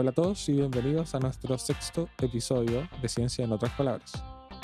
[0.00, 4.12] Hola a todos y bienvenidos a nuestro sexto episodio de Ciencia en otras palabras.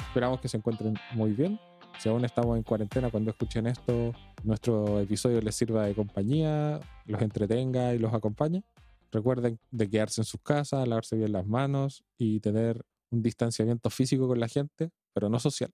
[0.06, 1.58] Esperamos que se encuentren muy bien.
[1.98, 4.12] Si aún estamos en cuarentena cuando escuchen esto,
[4.44, 8.62] nuestro episodio les sirva de compañía, los entretenga y los acompañe.
[9.10, 14.28] Recuerden de quedarse en sus casas, lavarse bien las manos y tener un distanciamiento físico
[14.28, 15.72] con la gente, pero no social.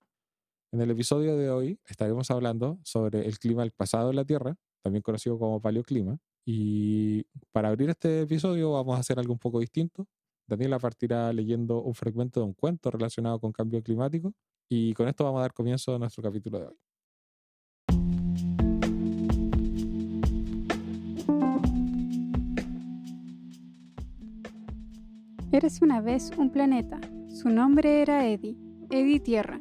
[0.72, 4.56] En el episodio de hoy estaremos hablando sobre el clima del pasado de la Tierra,
[4.82, 9.61] también conocido como paleoclima, y para abrir este episodio vamos a hacer algo un poco
[9.61, 10.06] distinto.
[10.46, 14.32] Daniela partirá leyendo un fragmento de un cuento relacionado con cambio climático
[14.68, 16.77] y con esto vamos a dar comienzo a nuestro capítulo de hoy.
[25.52, 27.01] Eres una vez un planeta.
[27.29, 28.57] Su nombre era Eddie,
[28.88, 29.59] Eddie Tierra.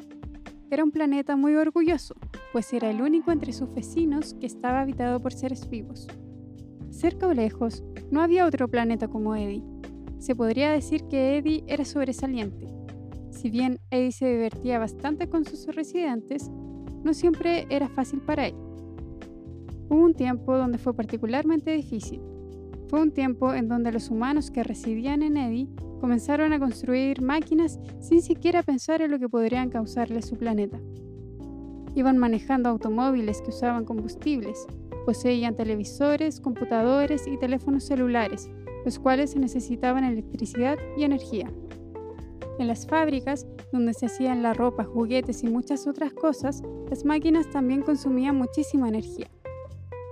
[0.70, 2.16] Era un planeta muy orgulloso,
[2.54, 6.08] pues era el único entre sus vecinos que estaba habitado por seres vivos.
[7.00, 7.82] Cerca o lejos,
[8.12, 9.64] no había otro planeta como Eddie.
[10.18, 12.68] Se podría decir que Eddie era sobresaliente.
[13.30, 16.52] Si bien Eddie se divertía bastante con sus residentes,
[17.06, 18.56] no siempre era fácil para él.
[19.88, 22.20] Hubo un tiempo donde fue particularmente difícil.
[22.90, 25.70] Fue un tiempo en donde los humanos que residían en Eddie
[26.02, 30.82] comenzaron a construir máquinas sin siquiera pensar en lo que podrían causarle su planeta.
[31.96, 34.68] Iban manejando automóviles que usaban combustibles,
[35.10, 38.48] Poseían televisores, computadores y teléfonos celulares,
[38.86, 41.52] los cuales necesitaban electricidad y energía.
[42.60, 47.50] En las fábricas, donde se hacían la ropa, juguetes y muchas otras cosas, las máquinas
[47.50, 49.32] también consumían muchísima energía.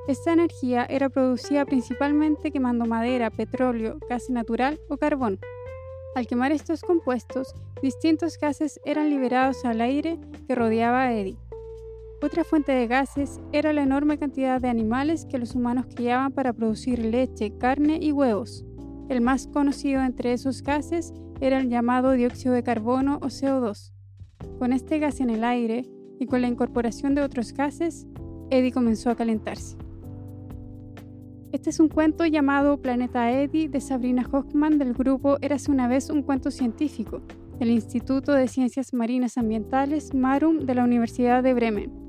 [0.08, 5.40] Esta energía era producida principalmente quemando madera, petróleo, gas natural o carbón.
[6.16, 7.54] Al quemar estos compuestos,
[7.84, 11.38] distintos gases eran liberados al aire que rodeaba a Eddie.
[12.20, 16.52] Otra fuente de gases era la enorme cantidad de animales que los humanos criaban para
[16.52, 18.66] producir leche, carne y huevos.
[19.08, 23.94] El más conocido entre esos gases era el llamado dióxido de carbono o CO2.
[24.58, 25.86] Con este gas en el aire
[26.20, 28.08] y con la incorporación de otros gases,
[28.50, 29.78] Eddie comenzó a calentarse.
[31.52, 36.10] Este es un cuento llamado Planeta Eddie de Sabrina Hochman del grupo Érase una vez
[36.10, 37.22] un cuento científico,
[37.60, 42.07] del Instituto de Ciencias Marinas Ambientales MARUM de la Universidad de Bremen.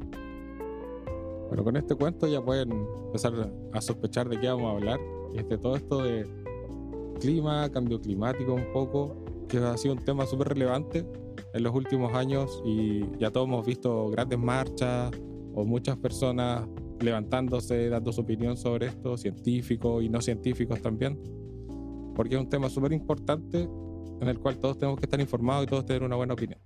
[1.48, 2.70] Bueno, con este cuento ya pueden
[3.06, 3.32] empezar
[3.72, 5.00] a sospechar de qué vamos a hablar.
[5.32, 6.26] De todo esto de
[7.20, 9.16] clima, cambio climático un poco,
[9.48, 11.06] que ha sido un tema súper relevante
[11.54, 15.10] en los últimos años y ya todos hemos visto grandes marchas
[15.54, 16.68] o muchas personas
[17.00, 21.18] levantándose, dando su opinión sobre esto, científicos y no científicos también,
[22.14, 23.68] porque es un tema súper importante
[24.20, 26.60] en el cual todos tenemos que estar informados y todos tener una buena opinión.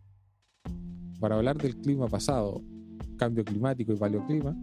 [1.21, 2.63] Para hablar del clima pasado,
[3.17, 4.57] cambio climático y paleoclima,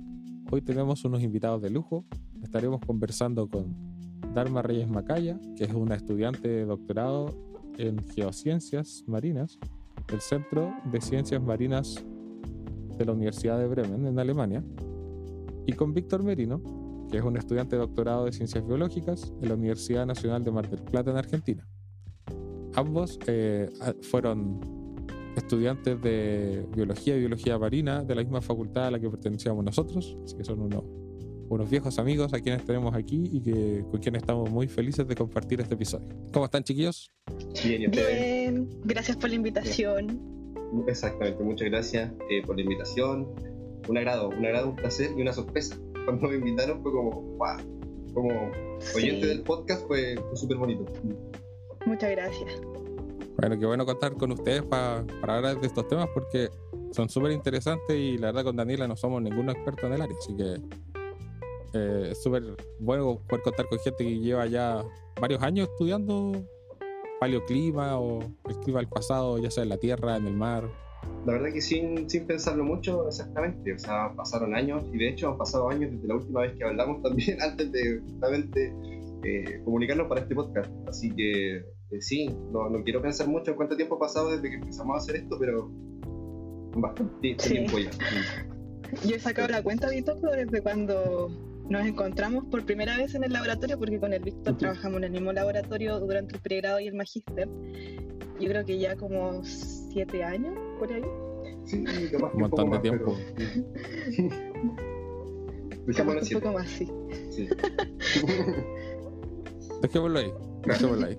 [0.52, 2.06] Hoy tenemos unos invitados de lujo.
[2.42, 3.76] Estaremos conversando con
[4.34, 7.36] Dharma Reyes Macaya, que es una estudiante de doctorado
[7.78, 9.60] en geociencias marinas
[10.08, 12.04] del Centro de Ciencias Marinas
[12.98, 14.64] de la Universidad de Bremen, en Alemania,
[15.68, 16.64] y con Víctor Merino,
[17.12, 20.68] que es un estudiante de doctorado de Ciencias Biológicas en la Universidad Nacional de Mar
[20.68, 21.68] del Plata, en Argentina.
[22.74, 23.70] Ambos eh,
[24.02, 24.79] fueron
[25.50, 30.16] estudiantes de biología y biología marina de la misma facultad a la que pertenecíamos nosotros,
[30.24, 30.84] así que son unos,
[31.50, 35.16] unos viejos amigos a quienes tenemos aquí y que, con quienes estamos muy felices de
[35.16, 36.08] compartir este episodio.
[36.32, 37.12] ¿Cómo están chiquillos?
[37.64, 40.22] Bien, Bien, gracias por la invitación.
[40.88, 43.28] Exactamente, muchas gracias eh, por la invitación.
[43.88, 45.76] Un agrado, un agrado, un placer y una sorpresa.
[46.06, 47.58] Cuando me invitaron fue como, wow,
[48.14, 48.52] como
[48.96, 50.86] oyente del podcast fue, fue súper bonito.
[51.88, 52.62] Muchas gracias.
[53.40, 56.50] Bueno, qué bueno contar con ustedes para hablar de estos temas porque
[56.92, 60.16] son súper interesantes y la verdad con Daniela no somos ningún experto en el área,
[60.20, 60.56] así que
[61.74, 62.44] eh, es súper
[62.82, 64.84] bueno poder contar con gente que lleva ya
[65.22, 66.34] varios años estudiando
[67.22, 68.20] paleoclima o
[68.50, 70.70] el clima pasado, ya sea en la tierra, en el mar.
[71.26, 73.74] La verdad que sin, sin pensarlo mucho, exactamente.
[73.74, 76.66] O sea, pasaron años y de hecho han pasado años desde la última vez que
[76.66, 78.74] hablamos también, antes de justamente
[79.24, 80.70] eh, comunicarnos para este podcast.
[80.90, 84.50] Así que eh, sí, no, no, quiero pensar mucho en cuánto tiempo ha pasado desde
[84.50, 85.72] que empezamos a hacer esto, pero
[86.76, 87.90] bastante tiempo ya.
[89.06, 91.30] Yo he sacado la cuenta de todo desde cuando
[91.70, 95.12] nos encontramos por primera vez en el laboratorio, porque con el Víctor trabajamos en el
[95.12, 97.48] mismo laboratorio durante el pregrado y el magíster.
[98.40, 101.04] Yo creo que ya como siete años por ahí.
[101.66, 101.84] Sí,
[102.14, 103.16] un montón de tiempo.
[105.86, 106.88] Dejémoslo un poco más, sí.
[107.30, 107.48] sí.
[109.82, 110.32] Dejémoslo ahí.
[110.66, 111.18] Dejémoslo ahí.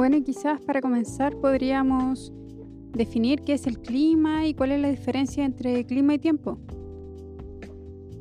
[0.00, 2.32] Bueno, quizás para comenzar podríamos
[2.94, 6.58] definir qué es el clima y cuál es la diferencia entre clima y tiempo.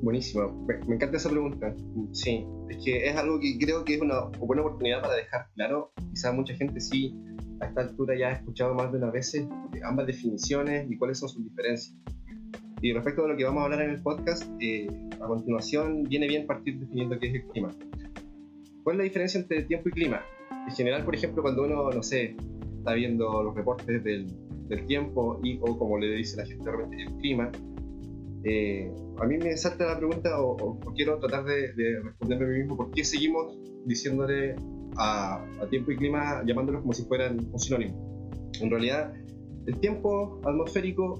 [0.01, 1.73] Buenísimo, me encanta esa pregunta.
[2.11, 5.93] Sí, es que es algo que creo que es una buena oportunidad para dejar claro.
[6.09, 7.15] Quizás mucha gente sí,
[7.61, 9.47] a esta altura ya ha escuchado más de una vez eh,
[9.85, 11.95] ambas definiciones y cuáles son sus diferencias.
[12.81, 14.89] Y respecto a lo que vamos a hablar en el podcast, eh,
[15.21, 17.69] a continuación viene bien partir definiendo qué es el clima.
[18.83, 20.21] ¿Cuál es la diferencia entre tiempo y clima?
[20.69, 22.35] En general, por ejemplo, cuando uno, no sé,
[22.77, 24.27] está viendo los reportes del,
[24.67, 27.51] del tiempo y o como le dice la gente realmente el clima,
[28.43, 32.57] eh, a mí me salta la pregunta o, quiero tratar de, de, responderme a mí
[32.59, 34.55] mismo por qué seguimos diciéndole
[34.97, 38.29] a, tiempo y clima llamándolos como si fueran un sinónimo.
[38.61, 39.11] En realidad,
[39.65, 41.15] el tiempo atmosférico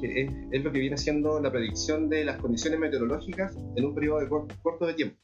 [0.00, 3.94] que es, es, lo que viene siendo la predicción de las condiciones meteorológicas en un
[3.94, 5.16] periodo de corto de tiempo.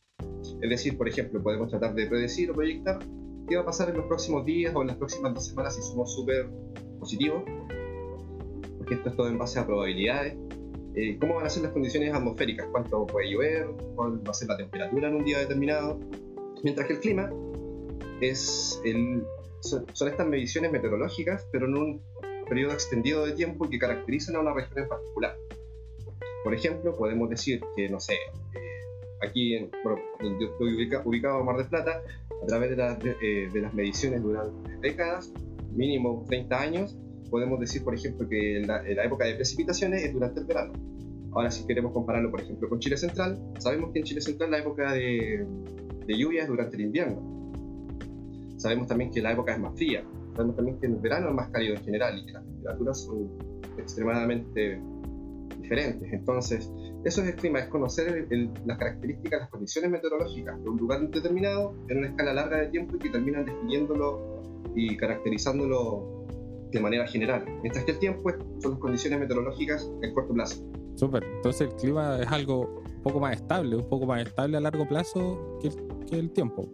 [0.62, 3.00] Es decir, por ejemplo, podemos tratar de predecir o proyectar
[3.46, 5.82] qué va a pasar en los próximos días o en las próximas dos semanas si
[5.82, 6.48] somos súper
[6.98, 7.42] positivos,
[8.78, 10.36] porque esto es todo en base a probabilidades.
[10.94, 14.48] Eh, cómo van a ser las condiciones atmosféricas, cuánto puede llover, cuál va a ser
[14.48, 16.00] la temperatura en un día determinado,
[16.62, 17.30] mientras que el clima
[18.22, 19.22] es el,
[19.60, 22.02] son, estas mediciones meteorológicas, pero en un
[22.48, 25.36] periodo extendido de tiempo que caracterizan a una región en particular.
[26.44, 28.58] Por ejemplo, podemos decir que, no sé, eh,
[29.20, 30.00] aquí en, bueno,
[30.40, 32.02] yo estoy ubicado en Mar del Plata,
[32.42, 35.32] a través de, eh, de las mediciones durante décadas,
[35.74, 36.98] mínimo 30 años,
[37.30, 40.72] podemos decir, por ejemplo, que la, la, época de precipitaciones es durante el verano.
[41.32, 44.58] Ahora, si queremos compararlo, por ejemplo, con Chile Central, sabemos que en Chile Central la
[44.58, 45.46] época de,
[46.06, 47.36] de lluvia es durante el invierno.
[48.56, 50.02] Sabemos también que la época es más fría.
[50.34, 53.28] Sabemos también que el verano es más cálido en general y que las temperaturas son
[53.78, 54.80] extremadamente
[55.60, 56.10] diferentes.
[56.12, 56.70] Entonces,
[57.04, 58.26] eso es el clima, es conocer
[58.64, 62.96] las características, las condiciones meteorológicas de un lugar determinado en una escala larga de tiempo
[62.96, 64.42] y que terminan definiéndolo
[64.74, 66.26] y caracterizándolo
[66.70, 70.64] de manera general, mientras que el tiempo son las condiciones meteorológicas en corto plazo.
[70.96, 74.60] Súper, entonces el clima es algo un poco más estable, un poco más estable a
[74.60, 75.70] largo plazo que,
[76.08, 76.68] que el tiempo.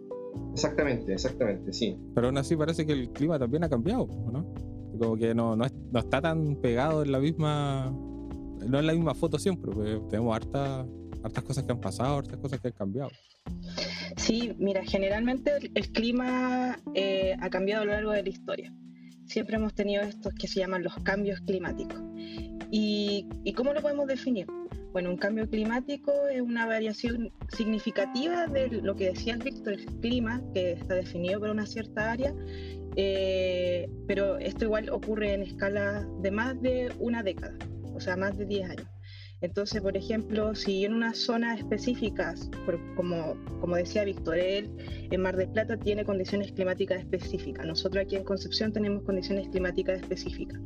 [0.53, 1.97] Exactamente, exactamente, sí.
[2.15, 4.45] Pero aún así parece que el clima también ha cambiado, ¿no?
[4.97, 7.93] Como que no, no, no está tan pegado en la misma,
[8.67, 12.59] no es la misma foto siempre, porque tenemos hartas cosas que han pasado, hartas cosas
[12.59, 13.09] que han cambiado.
[14.17, 18.73] Sí, mira, generalmente el, clima eh, ha cambiado a lo largo de la historia
[19.25, 21.99] siempre hemos tenido estos que se llaman los cambios climáticos.
[22.71, 24.47] ¿Y, cómo lo podemos definir?
[24.91, 30.41] Bueno, un cambio climático es una variación significativa de lo que decía Víctor, el clima,
[30.53, 32.33] que está definido por una cierta área,
[32.95, 37.57] eh, pero esto igual ocurre en escala de más de una década,
[37.95, 38.87] o sea, más de 10 años.
[39.43, 42.33] Entonces, por ejemplo, si en una zona específica,
[42.95, 44.71] como, como decía Víctor, él
[45.11, 47.65] en Mar del Plata tiene condiciones climáticas específicas.
[47.65, 50.61] Nosotros aquí en Concepción tenemos condiciones climáticas específicas.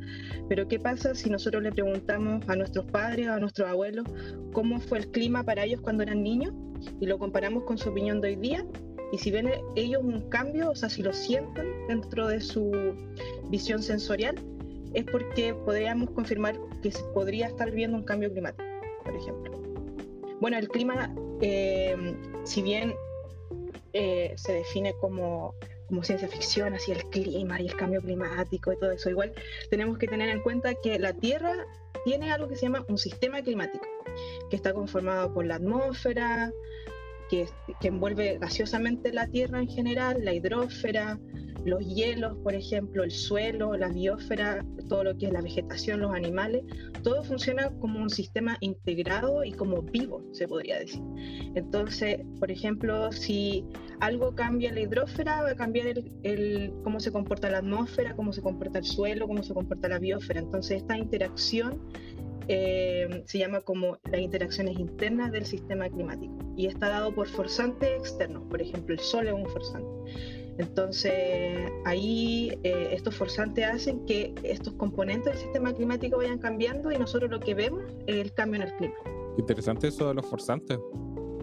[0.48, 4.06] Pero ¿qué pasa si nosotros le preguntamos a nuestros padres, a nuestros abuelos,
[4.54, 6.54] cómo fue el clima para ellos cuando eran niños
[7.02, 8.64] y lo comparamos con su opinión de hoy día?
[9.12, 12.72] Y si ven ellos un cambio, o sea, si lo sienten dentro de su
[13.50, 14.36] visión sensorial,
[15.00, 18.78] es porque podríamos confirmar que se podría estar viendo un cambio climático
[19.08, 19.52] por ejemplo.
[20.40, 21.96] Bueno, el clima, eh,
[22.44, 22.94] si bien
[23.94, 25.56] eh, se define como,
[25.88, 29.34] como ciencia ficción, así el clima y el cambio climático y todo eso, igual
[29.70, 31.54] tenemos que tener en cuenta que la Tierra
[32.04, 33.86] tiene algo que se llama un sistema climático,
[34.50, 36.52] que está conformado por la atmósfera,
[37.30, 37.48] que,
[37.82, 41.20] envuelve gaseosamente la Tierra en general, la hidrósfera,
[41.66, 46.14] los hielos, por ejemplo, el suelo, la biosfera, todo lo que es la vegetación, los
[46.14, 46.64] animales,
[47.04, 51.02] todo funciona como un sistema integrado y como vivo, se podría decir.
[51.56, 53.66] Entonces, por ejemplo, si
[54.00, 55.88] algo cambia la hidrósfera, va a cambiar
[56.24, 60.00] el, cómo se comporta la atmósfera, cómo se comporta el suelo, cómo se comporta la
[60.00, 60.40] biosfera.
[60.40, 61.82] Entonces, esta interacción
[62.48, 67.90] eh, se llama como las interacciones internas del sistema climático y está dado por forzantes
[67.90, 69.88] externos, por ejemplo el sol es un forzante.
[70.60, 76.98] Entonces, ahí eh, estos forzantes hacen que estos componentes del sistema climático vayan cambiando y
[76.98, 78.96] nosotros lo que vemos es el cambio en el clima.
[79.38, 80.80] Interesante eso de los forzantes.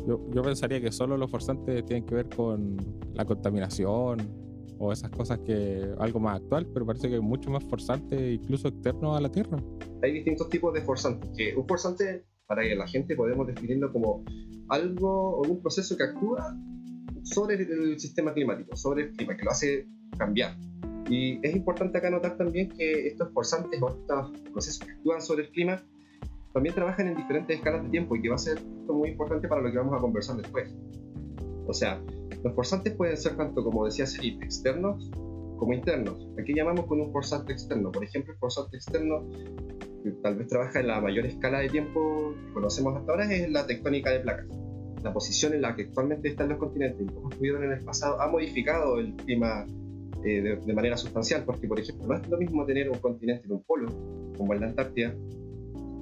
[0.09, 2.77] Yo, yo pensaría que solo los forzantes tienen que ver con
[3.15, 4.44] la contaminación
[4.85, 8.69] o esas cosas que algo más actual, pero parece que hay mucho más forzante, incluso
[8.69, 9.59] externo a la Tierra.
[10.03, 11.31] Hay distintos tipos de forzantes.
[11.37, 14.25] Que un forzante, para que la gente podemos definirlo como
[14.69, 16.57] algo o un proceso que actúa
[17.23, 19.87] sobre el sistema climático, sobre el clima, que lo hace
[20.19, 20.57] cambiar.
[21.09, 25.45] Y es importante acá notar también que estos forzantes o estos procesos que actúan sobre
[25.45, 25.83] el clima
[26.53, 29.61] también trabajan en diferentes escalas de tiempo y que va a ser muy importante para
[29.61, 30.73] lo que vamos a conversar después.
[31.67, 32.01] O sea,
[32.45, 35.11] los forzantes pueden ser tanto, como decía Felipe, externos
[35.57, 36.29] como internos.
[36.39, 37.91] Aquí llamamos con un forzante externo.
[37.91, 39.27] Por ejemplo, el forzante externo
[40.23, 43.67] tal vez trabaja en la mayor escala de tiempo que conocemos hasta ahora, es la
[43.67, 44.47] tectónica de placas.
[45.03, 48.21] La posición en la que actualmente están los continentes y cómo estuvieron en el pasado
[48.21, 49.67] ha modificado el clima
[50.23, 53.53] eh, de, manera sustancial, porque por ejemplo no es lo mismo tener un continente en
[53.53, 53.89] un polo,
[54.37, 55.15] como en la Antártida,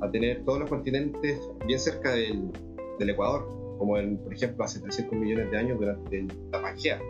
[0.00, 2.50] a tener todos los continentes bien cerca del,
[2.98, 6.22] del Ecuador, como en, por ejemplo hace 300 millones de años durante
[6.52, 7.00] la Pangea.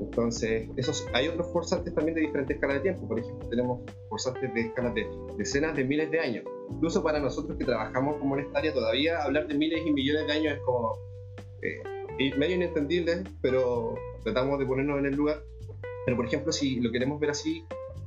[0.00, 3.06] Entonces, esos, hay otros forzantes también de diferentes escalas de tiempo.
[3.06, 5.06] Por ejemplo, tenemos forzantes de escalas de
[5.36, 6.44] decenas de miles de años.
[6.68, 10.26] Incluso para nosotros que trabajamos como en esta área, todavía hablar de miles y millones
[10.26, 10.98] de años es como
[11.62, 13.94] eh, medio inentendible, pero
[14.24, 15.44] tratamos de ponernos en el lugar.
[16.06, 17.64] Pero, por ejemplo, si lo queremos ver así,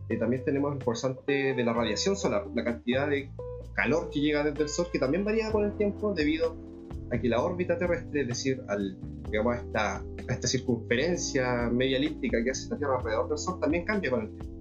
[0.10, 3.32] eh, también tenemos el forzante de la radiación solar, la cantidad de
[3.76, 6.71] calor que llega desde el Sol, que también varía con el tiempo debido
[7.12, 8.98] a que la órbita terrestre, es decir, al,
[9.30, 13.60] digamos, a esta, a esta circunferencia media elíptica que hace la Tierra alrededor del Sol,
[13.60, 14.52] también cambia con el tiempo.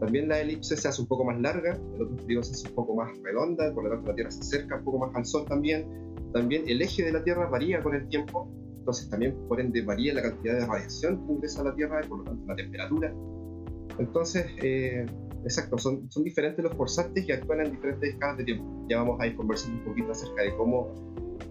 [0.00, 2.74] También la elipse se hace un poco más larga, el otro periodo se hace un
[2.74, 5.44] poco más redonda, por lo tanto la Tierra se acerca un poco más al Sol
[5.46, 5.86] también.
[6.32, 10.14] También el eje de la Tierra varía con el tiempo, entonces también por ende varía
[10.14, 13.12] la cantidad de radiación que ingresa a la Tierra y por lo tanto la temperatura.
[13.98, 15.04] Entonces, eh,
[15.42, 18.86] exacto, son, son diferentes los forzantes que actúan en diferentes escalas de tiempo.
[18.88, 20.92] Ya vamos a ir conversando un poquito acerca de cómo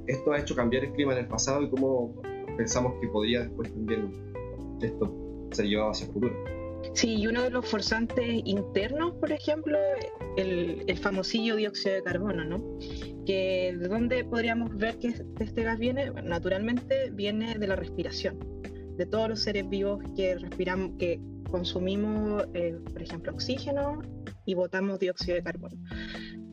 [0.08, 2.22] esto ha hecho cambiar el clima en el pasado y cómo
[2.58, 4.12] pensamos que podría después también
[4.82, 5.14] esto
[5.52, 6.58] ser llevado hacia el futuro.
[6.94, 9.78] Sí, y uno de los forzantes internos, por ejemplo,
[10.38, 12.64] el, el famosillo dióxido de carbono, ¿no?
[13.26, 18.40] Que de dónde podríamos ver que este gas viene, naturalmente viene de la respiración,
[18.96, 21.20] de todos los seres vivos que respiramos, que
[21.52, 24.02] consumimos, eh, por ejemplo, oxígeno
[24.46, 25.78] y botamos dióxido de carbono.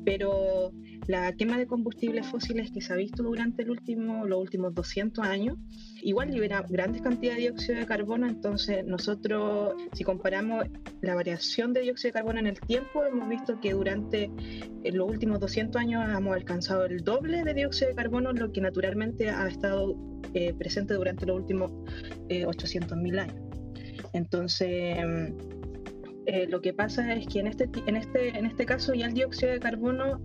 [0.05, 0.73] Pero
[1.07, 5.59] la quema de combustibles fósiles que se ha visto durante los últimos 200 años,
[6.03, 10.67] igual libera grandes cantidades de dióxido de carbono, entonces nosotros, si comparamos
[11.01, 14.31] la variación de dióxido de carbono en el tiempo, hemos visto que durante
[14.85, 18.61] eh, los últimos 200 años hemos alcanzado el doble de dióxido de carbono, lo que
[18.61, 19.97] naturalmente ha estado
[20.33, 21.71] eh, presente durante los últimos
[22.29, 23.45] eh, 800.000 años.
[24.13, 24.97] Entonces,
[26.27, 29.15] eh, lo que pasa es que en este, en, este, en este caso ya el
[29.15, 30.21] dióxido de carbono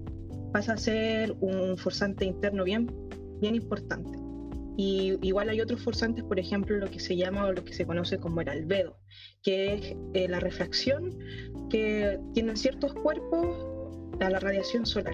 [0.52, 2.92] pasa a ser un forzante interno bien,
[3.40, 4.18] bien importante.
[4.78, 7.86] Y igual hay otros forzantes, por ejemplo, lo que se llama o lo que se
[7.86, 8.98] conoce como el albedo,
[9.44, 11.18] que es eh, la refracción
[11.70, 13.68] que tienen ciertos cuerpos
[14.22, 15.14] a la radiación solar.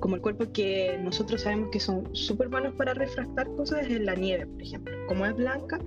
[0.00, 4.14] Como el cuerpo que nosotros sabemos que son súper buenos para refractar cosas es la
[4.14, 4.96] nieve, por ejemplo.
[5.08, 5.78] Como es blanca,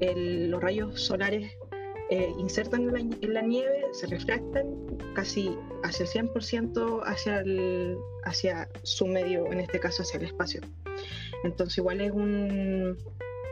[0.00, 1.52] los rayos solares
[2.10, 4.66] eh, insertan en la, nieve, se refractan
[5.14, 10.60] casi hacia el 100% hacia, el, hacia su medio, en este caso hacia el espacio.
[11.44, 12.98] Entonces igual es un,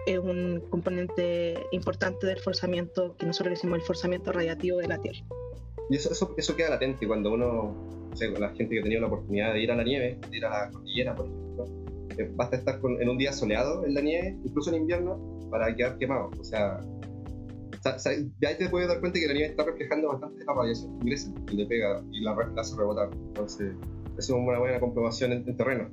[0.07, 5.21] es un componente importante del forzamiento que nosotros decimos el forzamiento radiativo de la Tierra.
[5.89, 9.03] Y eso, eso, eso queda latente cuando uno, no sé, la gente que ha tenido
[9.03, 11.67] la oportunidad de ir a la nieve, de ir a la cordillera, por ejemplo,
[12.19, 15.75] eh, basta estar con, en un día soleado en la nieve, incluso en invierno, para
[15.75, 16.31] quedar quemado.
[16.39, 16.81] O sea,
[18.41, 21.33] ya te puedes dar cuenta que la nieve está reflejando bastante la radiación que ingresa
[21.51, 23.11] y le pega y la, hace rebotar.
[23.13, 23.75] Entonces,
[24.17, 25.89] es una buena comprobación en, terreno.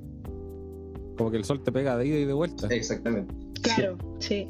[1.16, 2.66] Como que el sol te pega de ida y de vuelta.
[2.68, 3.34] Exactamente.
[3.62, 4.48] Claro, sí.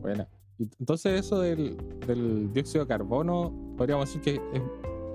[0.00, 0.28] Buena.
[0.78, 4.62] Entonces, eso del, del dióxido de carbono, podríamos decir que es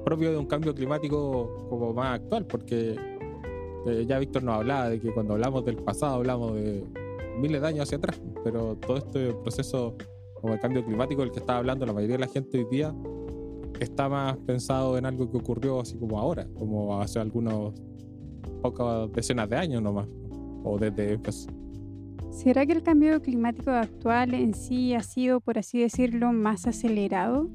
[0.04, 2.96] propio de un cambio climático como más actual, porque
[3.88, 6.84] eh, ya Víctor nos hablaba de que cuando hablamos del pasado hablamos de
[7.40, 9.98] miles de años hacia atrás, pero todo este proceso
[10.40, 12.94] como el cambio climático del que está hablando la mayoría de la gente hoy día
[13.80, 17.74] está más pensado en algo que ocurrió así como ahora, como hace algunos
[18.62, 20.08] pocas decenas de años nomás,
[20.64, 21.48] o desde pues,
[22.30, 27.50] ¿Será que el cambio climático actual en sí ha sido, por así decirlo, más acelerado?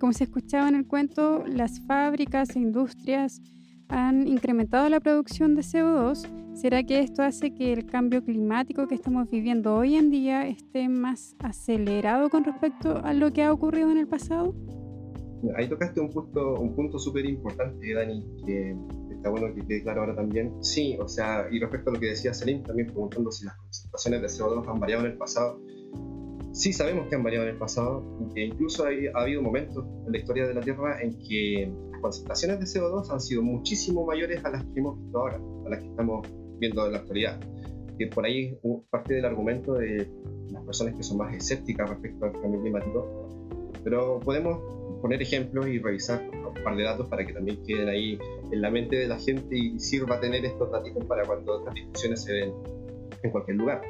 [0.00, 3.42] Como se escuchaba en el cuento, las fábricas e industrias
[3.92, 8.94] han incrementado la producción de CO2 ¿Será que esto hace que el cambio climático que
[8.94, 13.90] estamos viviendo hoy en día esté más acelerado con respecto a lo que ha ocurrido
[13.90, 14.54] en el pasado?
[15.56, 18.76] Ahí tocaste un punto un punto súper importante, Dani, que
[19.10, 20.52] está bueno que quede claro ahora también.
[20.62, 24.20] Sí, o sea, y respecto a lo que decía Selim, también preguntando si las concentraciones
[24.20, 25.58] de CO2 han variado en el pasado.
[26.52, 28.04] Sí sabemos que han variado en el pasado,
[28.36, 31.72] e incluso ha habido momentos en la historia de la Tierra en que
[32.02, 35.78] concentraciones de CO2 han sido muchísimo mayores a las que hemos visto ahora, a las
[35.80, 36.28] que estamos
[36.58, 37.40] viendo en la actualidad.
[37.98, 38.58] Que por ahí
[38.90, 40.10] parte del argumento de
[40.50, 43.28] las personas que son más escépticas respecto al cambio climático.
[43.84, 44.60] Pero podemos
[45.00, 48.18] poner ejemplos y revisar un par de datos para que también queden ahí
[48.50, 52.22] en la mente de la gente y sirva tener estos datos para cuando estas discusiones
[52.22, 52.52] se den
[53.22, 53.82] en cualquier lugar.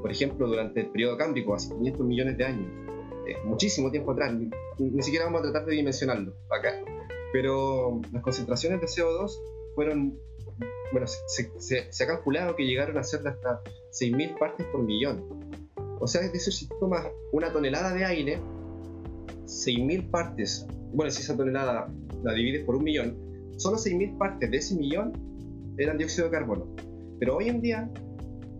[0.00, 2.68] Por ejemplo, durante el periodo cámbrico, hace 500 millones de años,
[3.44, 6.80] muchísimo tiempo atrás, ni, ni, siquiera vamos a tratar de dimensionarlo acá,
[7.36, 9.30] Pero las concentraciones de CO2
[9.74, 10.18] fueron,
[10.90, 11.52] bueno, se,
[11.90, 13.60] se, ha calculado que llegaron a ser de hasta
[13.92, 15.22] 6.000 partes por millón.
[16.00, 18.40] O sea, es decir, si tomas una tonelada de aire,
[19.44, 23.18] 6.000 partes, bueno, si esa tonelada la divides por un millón,
[23.58, 25.12] solo 6.000 partes de ese millón
[25.76, 26.74] eran dióxido de carbono.
[27.20, 27.90] Pero hoy en día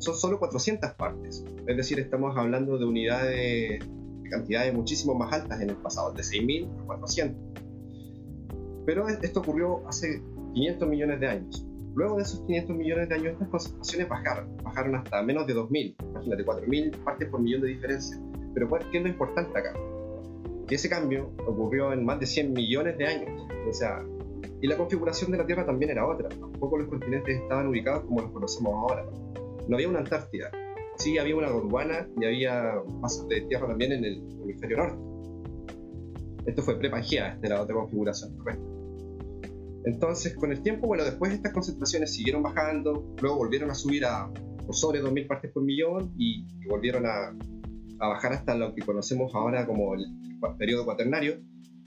[0.00, 1.46] son solo 400 partes.
[1.66, 3.80] Es decir, estamos hablando de unidades,
[4.22, 7.65] de cantidades muchísimo más altas en el pasado, de 6.000 a 400.
[8.86, 10.22] Pero esto ocurrió hace
[10.54, 11.66] 500 millones de años.
[11.96, 15.96] Luego de esos 500 millones de años, estas concentraciones bajaron, bajaron hasta menos de 2.000,
[16.10, 18.20] imagínate, 4.000 partes por millón de diferencia.
[18.54, 19.72] Pero ¿qué es lo importante acá?
[20.68, 23.48] Que ese cambio ocurrió en más de 100 millones de años.
[23.68, 24.04] O sea,
[24.60, 26.28] y la configuración de la Tierra también era otra.
[26.28, 29.04] Tampoco los continentes estaban ubicados como los conocemos ahora.
[29.68, 30.50] No había una Antártida.
[30.96, 34.98] Sí, había una Gondwana y había masas de tierra también en el hemisferio norte.
[36.46, 38.38] Esto fue pre-Pangea, esta era otra configuración.
[39.86, 44.28] Entonces, con el tiempo, bueno, después estas concentraciones siguieron bajando, luego volvieron a subir a
[44.66, 47.28] por sobre 2.000 partes por millón y, volvieron a,
[48.00, 50.04] a, bajar hasta lo que conocemos ahora como el,
[50.58, 51.36] periodo cuaternario,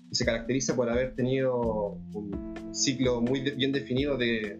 [0.10, 4.60] que se caracteriza por haber tenido un ciclo muy bien definido de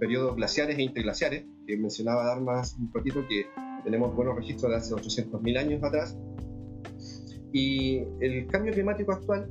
[0.00, 3.46] periodos glaciares e interglaciares, que mencionaba Darmas un poquito, que
[3.84, 6.18] tenemos buenos registros de hace 800.000 años atrás.
[7.52, 9.48] Y el cambio climático actual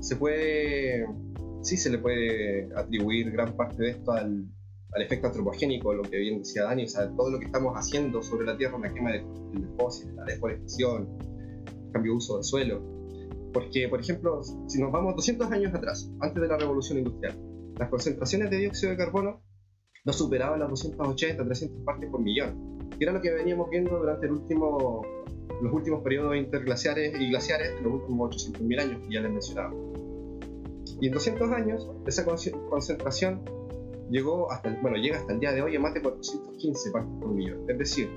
[0.00, 1.06] se puede,
[1.62, 4.46] sí se le puede atribuir gran parte de esto al,
[4.92, 8.22] al efecto antropogénico, lo que bien decía Dani, o sea, todo lo que estamos haciendo
[8.22, 11.08] sobre la Tierra, la quema de, de fósiles, la deforestación,
[11.66, 12.92] el cambio de uso del suelo,
[13.52, 17.38] porque, por ejemplo, si nos vamos 200 años atrás, antes de la revolución industrial,
[17.78, 19.42] las concentraciones de dióxido de carbono
[20.04, 24.26] no superaban las 280, 300 partes por millón, que era lo que veníamos viendo durante
[24.26, 25.02] el último,
[25.60, 29.74] los últimos periodos interglaciares y glaciares los últimos 800.000 años que ya les mencionaba.
[31.00, 33.42] Y en 200 años, esa concentración
[34.10, 37.30] llegó hasta, bueno, llega hasta el día de hoy a más de 415 partes por
[37.30, 37.68] millón.
[37.68, 38.10] Es decir,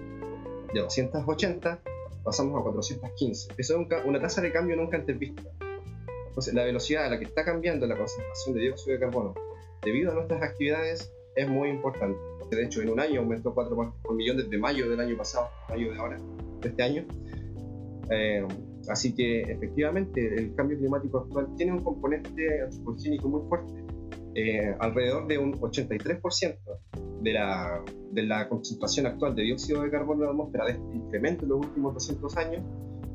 [0.73, 1.81] de 280
[2.23, 3.53] pasamos a 415.
[3.57, 5.43] Eso es una tasa de cambio nunca antes vista.
[6.27, 9.33] Entonces, la velocidad a la que está cambiando la concentración de dióxido de carbono
[9.81, 12.17] debido a nuestras actividades es muy importante.
[12.49, 15.49] De hecho, en un año aumentó 4 partes por millón desde mayo del año pasado,
[15.69, 16.19] mayo de ahora,
[16.61, 17.05] de este año.
[18.09, 18.45] Eh,
[18.89, 23.73] así que efectivamente el cambio climático actual tiene un componente antropogénico muy fuerte.
[24.35, 26.57] Eh, alrededor de un 83%
[27.21, 30.95] de la, de la concentración actual de dióxido de carbono en la atmósfera, de este
[30.95, 32.63] incremento en los últimos 200 años,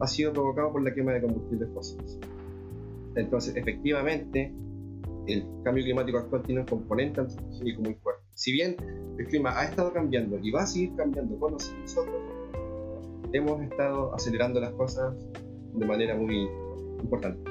[0.00, 2.18] ha sido provocado por la quema de combustibles fósiles.
[3.14, 4.52] Entonces, efectivamente,
[5.26, 8.22] el cambio climático actual tiene un componente antropogénico muy fuerte.
[8.34, 8.76] Si bien
[9.18, 12.08] el clima ha estado cambiando y va a seguir cambiando con nosotros,
[13.32, 15.14] hemos estado acelerando las cosas
[15.74, 16.48] de manera muy
[17.00, 17.50] importante.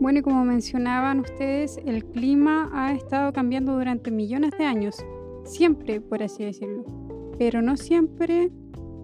[0.00, 4.96] Bueno, y como mencionaban ustedes, el clima ha estado cambiando durante millones de años
[5.44, 6.84] siempre, por así decirlo,
[7.38, 8.50] pero no siempre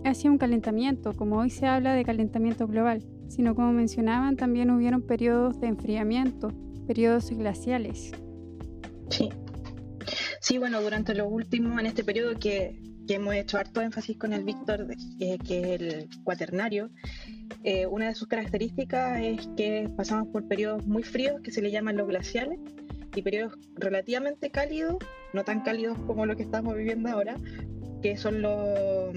[0.05, 5.03] hacia un calentamiento, como hoy se habla de calentamiento global, sino como mencionaban, también hubieron
[5.03, 6.53] periodos de enfriamiento,
[6.87, 8.13] periodos glaciales.
[9.11, 9.31] Sí.
[10.41, 12.81] Sí, bueno, durante los últimos, en este periodo que,
[13.15, 14.87] hemos hecho harto énfasis con el Víctor,
[15.21, 16.91] eh, que es el cuaternario,
[17.65, 21.71] eh, una de sus características es que pasamos por periodos muy fríos que se le
[21.71, 22.59] llaman los glaciales
[23.15, 24.97] y periodos relativamente cálidos,
[25.33, 27.37] no tan cálidos como lo que estamos viviendo ahora,
[28.03, 29.13] que son los,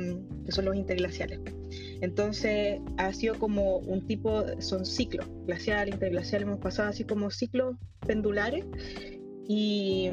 [0.45, 1.39] que son los interglaciales.
[2.01, 7.75] Entonces ha sido como un tipo, son ciclos, glacial, interglacial, hemos pasado así como ciclos
[8.07, 8.65] pendulares
[9.47, 10.09] y,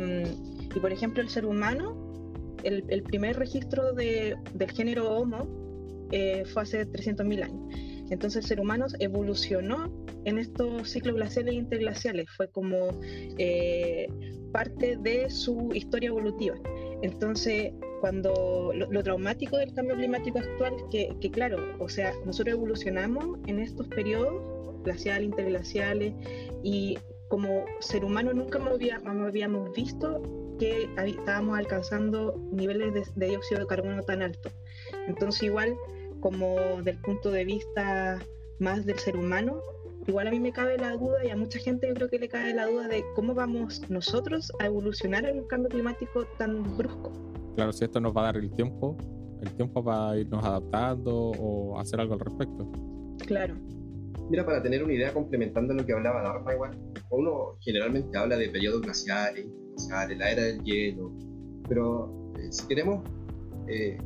[0.75, 2.06] y por ejemplo el ser humano,
[2.67, 5.47] el, primer registro de, del género Homo
[6.11, 7.77] eh, fue hace 300.000 años.
[8.11, 9.93] Entonces el ser humano evolucionó
[10.25, 12.91] en estos ciclos glaciales e interglaciales, fue como
[13.39, 14.07] eh,
[14.53, 16.57] parte de su historia evolutiva.
[17.03, 23.39] Entonces, cuando lo, traumático del cambio climático actual, que, que claro, o sea, nosotros evolucionamos
[23.47, 26.15] en estos periodos glaciales, interglaciales,
[26.63, 26.97] y
[27.29, 28.61] como ser humano nunca
[29.27, 30.23] habíamos visto
[30.59, 34.53] que estábamos alcanzando niveles de, de dióxido de carbono tan altos.
[35.07, 35.77] Entonces, igual
[36.21, 38.19] como del punto de vista
[38.59, 39.61] más del ser humano,
[40.07, 42.29] igual a mí me cabe la duda y a mucha gente yo creo que le
[42.29, 47.13] cabe la duda de cómo vamos nosotros a evolucionar en un cambio climático tan brusco.
[47.57, 48.97] Claro, si esto nos va a dar el tiempo,
[49.43, 52.71] el tiempo para irnos adaptando o hacer algo al respecto.
[53.27, 53.55] Claro.
[54.29, 56.79] Mira, para tener una idea complementando lo que hablaba Dharma, igual,
[57.11, 61.13] uno generalmente habla de periodos glaciares, glaciares, la era del hielo,
[61.69, 63.05] pero eh, si queremos
[63.69, 63.99] eh,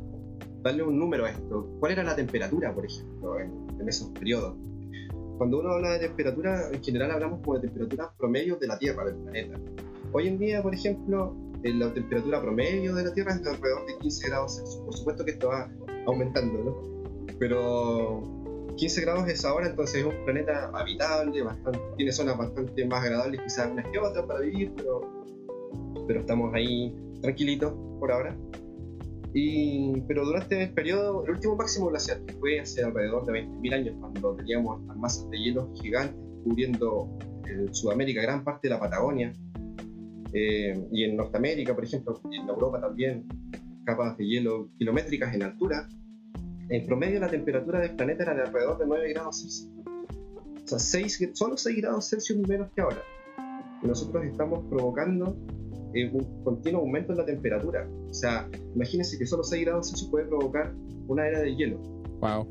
[0.61, 1.67] darle un número a esto.
[1.79, 4.55] ¿Cuál era la temperatura, por ejemplo, en, esos periodos?
[5.37, 9.05] cuando uno habla de temperatura, en general hablamos como de temperatura promedio de la Tierra,
[9.05, 9.59] del planeta.
[10.11, 13.97] Hoy en día, por ejemplo, la temperatura promedio de la Tierra es de alrededor de
[13.97, 14.83] 15 grados Celsius.
[14.83, 15.67] Por supuesto que esto va
[16.05, 17.25] aumentando, ¿no?
[17.39, 18.40] Pero
[18.81, 23.39] 15 grados es ahora, entonces es un planeta habitable, bastante, tiene zonas bastante más agradables
[23.43, 25.01] quizás unas que otras para vivir, pero,
[26.07, 26.91] pero estamos ahí
[27.21, 28.35] tranquilitos por ahora.
[29.35, 33.73] Y, pero durante el periodo, el último máximo glacial, que fue hace alrededor de 20.000
[33.75, 37.07] años, cuando teníamos masas de hielo gigantes cubriendo
[37.45, 39.31] en Sudamérica gran parte de la Patagonia,
[40.33, 43.27] eh, y en Norteamérica, por ejemplo, y en Europa también,
[43.85, 45.87] capas de hielo kilométricas en altura,
[46.71, 49.69] en promedio la temperatura del planeta era de alrededor de 9 grados Celsius.
[50.63, 53.03] O sea, 6, solo 6 grados Celsius menos que ahora.
[53.83, 55.35] Nosotros estamos provocando
[55.93, 57.85] eh, un continuo aumento en la temperatura.
[58.09, 60.73] O sea, imagínense que solo 6 grados Celsius puede provocar
[61.07, 61.77] una era de hielo.
[62.21, 62.47] Wow.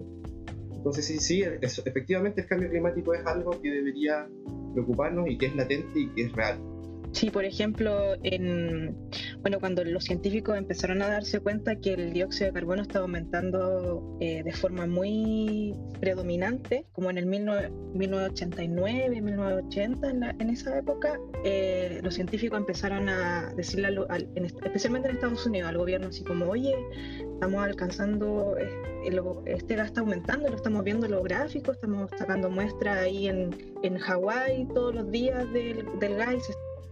[0.74, 4.28] Entonces, sí, sí, efectivamente el cambio climático es algo que debería
[4.74, 6.58] preocuparnos y que es latente y que es real.
[7.12, 8.96] Sí, por ejemplo, en,
[9.40, 14.16] bueno, cuando los científicos empezaron a darse cuenta que el dióxido de carbono estaba aumentando
[14.20, 22.14] eh, de forma muy predominante, como en el 1989, 1980, en, esa época, eh, los
[22.14, 23.88] científicos empezaron a decirle,
[24.64, 26.74] especialmente en Estados Unidos, al gobierno así como, oye,
[27.34, 28.70] estamos alcanzando, eh,
[29.46, 33.50] este gas está aumentando, lo estamos viendo en los gráficos, estamos sacando muestras ahí en,
[33.82, 36.34] en Hawái todos los días del, del gas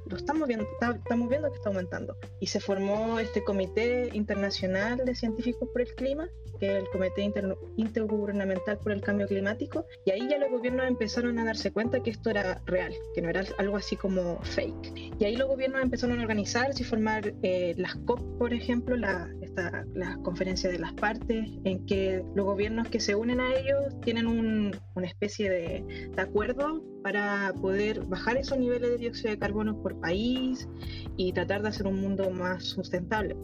[0.06, 2.16] lo estamos viendo, estamos viendo que está aumentando.
[2.40, 7.30] Y se formó este Comité Internacional de Científicos por el Clima, que es el Comité
[7.76, 12.10] Intergubernamental por el Cambio Climático, y ahí ya los gobiernos empezaron a darse cuenta que
[12.10, 15.14] esto era real, que no era algo así como fake.
[15.18, 19.30] Y ahí los gobiernos empezaron a organizarse y formar eh, las COP, por ejemplo, la,
[19.40, 24.00] esta, la conferencia de las partes, en que los gobiernos que se unen a ellos
[24.02, 29.38] tienen un, una especie de, de acuerdo para poder bajar esos niveles de dióxido de
[29.38, 30.68] carbono por país
[31.16, 33.36] y tratar de hacer un mundo más sustentable.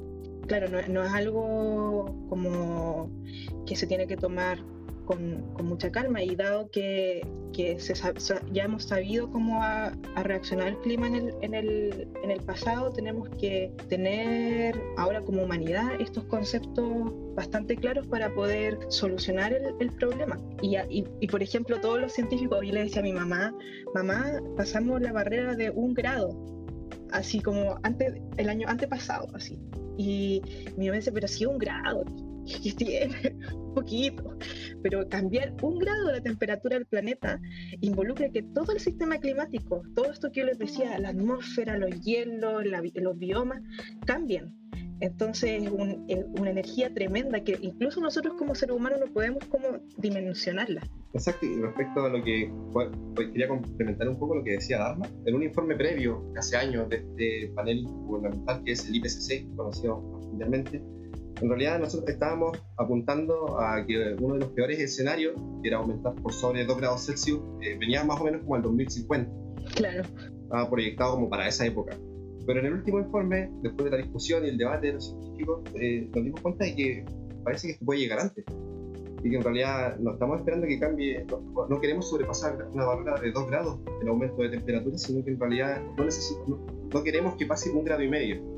[0.47, 3.11] Claro, no, es algo como
[3.67, 4.59] que se tiene que tomar
[5.05, 7.23] con, mucha calma y dado que,
[7.79, 7.95] se,
[8.53, 12.91] ya hemos sabido cómo ha, reaccionado el clima en el, en, el, en el pasado,
[12.91, 16.87] tenemos que tener ahora como humanidad estos conceptos
[17.35, 20.39] bastante claros para poder solucionar el, problema.
[20.63, 20.77] Y,
[21.21, 23.55] y, por ejemplo, todos los científicos, yo le decía a mi mamá,
[23.95, 26.31] mamá, pasamos la barrera de un grado,
[27.13, 29.59] así como antes, el año antepasado, así.
[29.97, 30.43] Y
[30.77, 32.05] mi mamá dice, pero si un grado,
[32.45, 34.37] que tiene un poquito,
[34.83, 37.41] pero cambiar un grado de la temperatura del planeta
[37.81, 42.01] involucra que todo el sistema climático, todo esto que yo les decía, la atmósfera, los
[42.01, 43.63] hielos, los biomas,
[44.07, 44.55] cambien.
[45.01, 45.63] Entonces
[46.09, 50.83] es una energía tremenda que incluso nosotros como seres humanos no podemos como dimensionarla.
[51.13, 55.07] Exacto, y respecto a lo que pues, quería complementar un poco lo que decía Dharma,
[55.27, 60.01] en un informe previo, hace años, de este panel gubernamental que es el IPCC, conocido
[60.01, 60.83] mundialmente,
[61.41, 66.15] en realidad nosotros estábamos apuntando a que uno de los peores escenarios, que era aumentar
[66.15, 69.31] por sobre 2 grados Celsius, eh, venía más o menos como el 2050.
[69.75, 70.03] Claro.
[70.43, 71.97] Estaba proyectado como para esa época.
[72.47, 75.63] Pero en el último informe, después de la discusión y el debate de los científicos,
[75.81, 77.05] eh, nos dimos cuenta de que
[77.43, 78.45] parece que esto puede llegar antes.
[79.23, 83.33] Y que en realidad no estamos esperando que cambie, no, queremos sobrepasar una barrera de
[83.33, 86.05] 2 grados el aumento de temperatura, sino que en realidad no,
[86.47, 88.54] no, no queremos que pase un grado y medio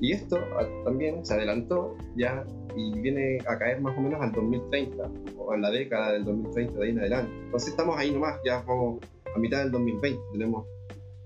[0.00, 2.44] y esto ah, también se adelantó ya
[2.76, 6.78] y viene a caer más o menos al 2030 o en la década del 2030
[6.78, 7.32] de ahí en adelante.
[7.44, 9.00] Entonces estamos ahí nomás, ya vamos
[9.34, 10.66] a mitad del 2020, tenemos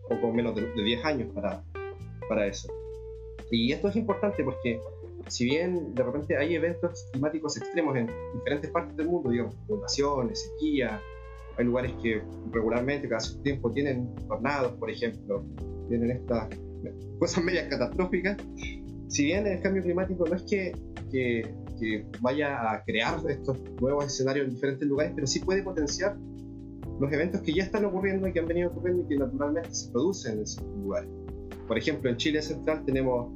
[0.09, 1.63] poco menos de, 10 años para,
[2.29, 2.69] para eso.
[3.51, 4.81] Y esto es importante porque
[5.29, 10.43] si bien de repente hay eventos climáticos extremos en diferentes partes del mundo, digamos, inundaciones,
[10.43, 11.01] sequía,
[11.57, 15.45] hay lugares que regularmente cada cierto tiempo tienen tornados, por ejemplo,
[15.89, 16.49] tienen estas
[17.19, 18.37] cosas medias catastróficas,
[19.09, 20.73] si bien el cambio climático no es que,
[21.11, 26.17] que, vaya a crear estos nuevos escenarios en diferentes lugares, pero sí puede potenciar
[26.99, 29.91] los eventos que ya están ocurriendo y que han venido ocurriendo y que naturalmente se
[29.91, 31.11] producen en esos lugares.
[31.69, 33.33] Por ejemplo, en Chile Central tenemos,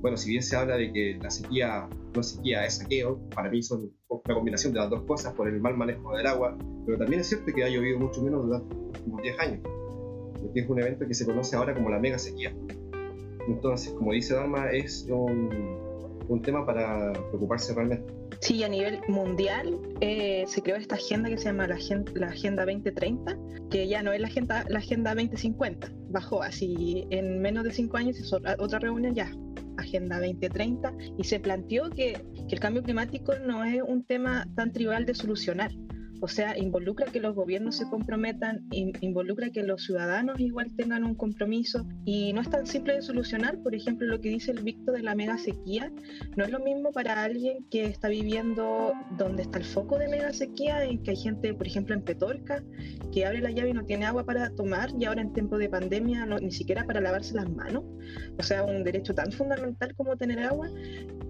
[0.00, 3.62] bueno, si bien se habla de que la sequía no sequía, es saqueo, para mí
[3.62, 7.20] son una combinación de las dos cosas por el mal manejo del agua, pero también
[7.20, 9.60] es cierto que ha llovido mucho menos durante los últimos 10 años,
[10.40, 12.52] porque es un evento que se conoce ahora como la mega sequía.
[13.48, 18.12] Entonces, como dice Dharma, es un, tema para preocuparse realmente.
[18.40, 22.28] Sí, a nivel mundial eh, se creó esta agenda que se llama la Agenda, la
[22.28, 23.38] agenda 2030,
[23.70, 27.98] que ya no es la Agenda, la agenda 2050, bajó así en menos de cinco
[27.98, 29.30] años, hizo otra reunión ya,
[29.76, 32.14] Agenda 2030, y se planteó que,
[32.48, 35.70] que el cambio climático no es un tema tan trivial de solucionar,
[36.22, 41.16] O sea, involucra que los gobiernos se comprometan, involucra que los ciudadanos igual tengan un
[41.16, 43.58] compromiso y no es tan simple de solucionar.
[43.58, 45.90] Por ejemplo, lo que dice el Víctor de la mega sequía,
[46.36, 50.32] no es lo mismo para alguien que está viviendo donde está el foco de mega
[50.32, 52.62] sequía, en que hay gente, por ejemplo, en Petorca,
[53.12, 55.68] que abre la llave y no tiene agua para tomar y ahora en tiempo de
[55.68, 57.82] pandemia no, ni siquiera para lavarse las manos.
[58.38, 60.70] O sea, un derecho tan fundamental como tener agua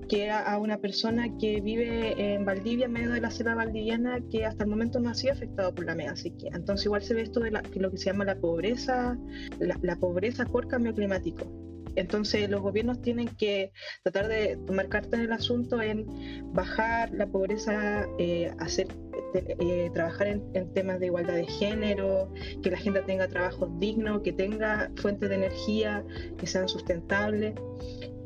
[0.09, 4.45] que a, una persona que vive en Valdivia, en medio de la selva valdiviana, que
[4.45, 6.51] hasta el momento no ha sido afectado por la mega sequía.
[6.55, 9.19] Entonces igual se ve esto de lo que se llama la pobreza,
[9.59, 11.47] la, pobreza por cambio climático.
[11.95, 13.71] Entonces los gobiernos tienen que
[14.03, 16.07] tratar de tomar cartas en el asunto en
[16.55, 18.89] bajar la pobreza, eh, hacer
[19.35, 24.23] eh, trabajar en, en, temas de igualdad de género, que la gente tenga trabajos dignos,
[24.23, 26.05] que tenga fuentes de energía
[26.39, 27.55] que sean sustentables.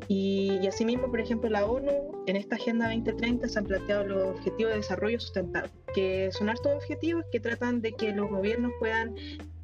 [0.07, 4.71] Y, asimismo, por ejemplo, la ONU en esta Agenda 2030 se han planteado los objetivos
[4.71, 9.15] de desarrollo sustentable, que son hartos objetivos que tratan de que los gobiernos puedan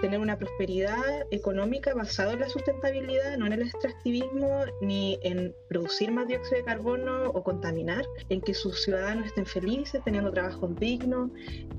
[0.03, 6.11] tener una prosperidad económica basada en la sustentabilidad, no en el extractivismo ni en producir
[6.11, 11.31] más dióxido de carbono o contaminar, en que sus ciudadanos estén felices, teniendo trabajos dignos,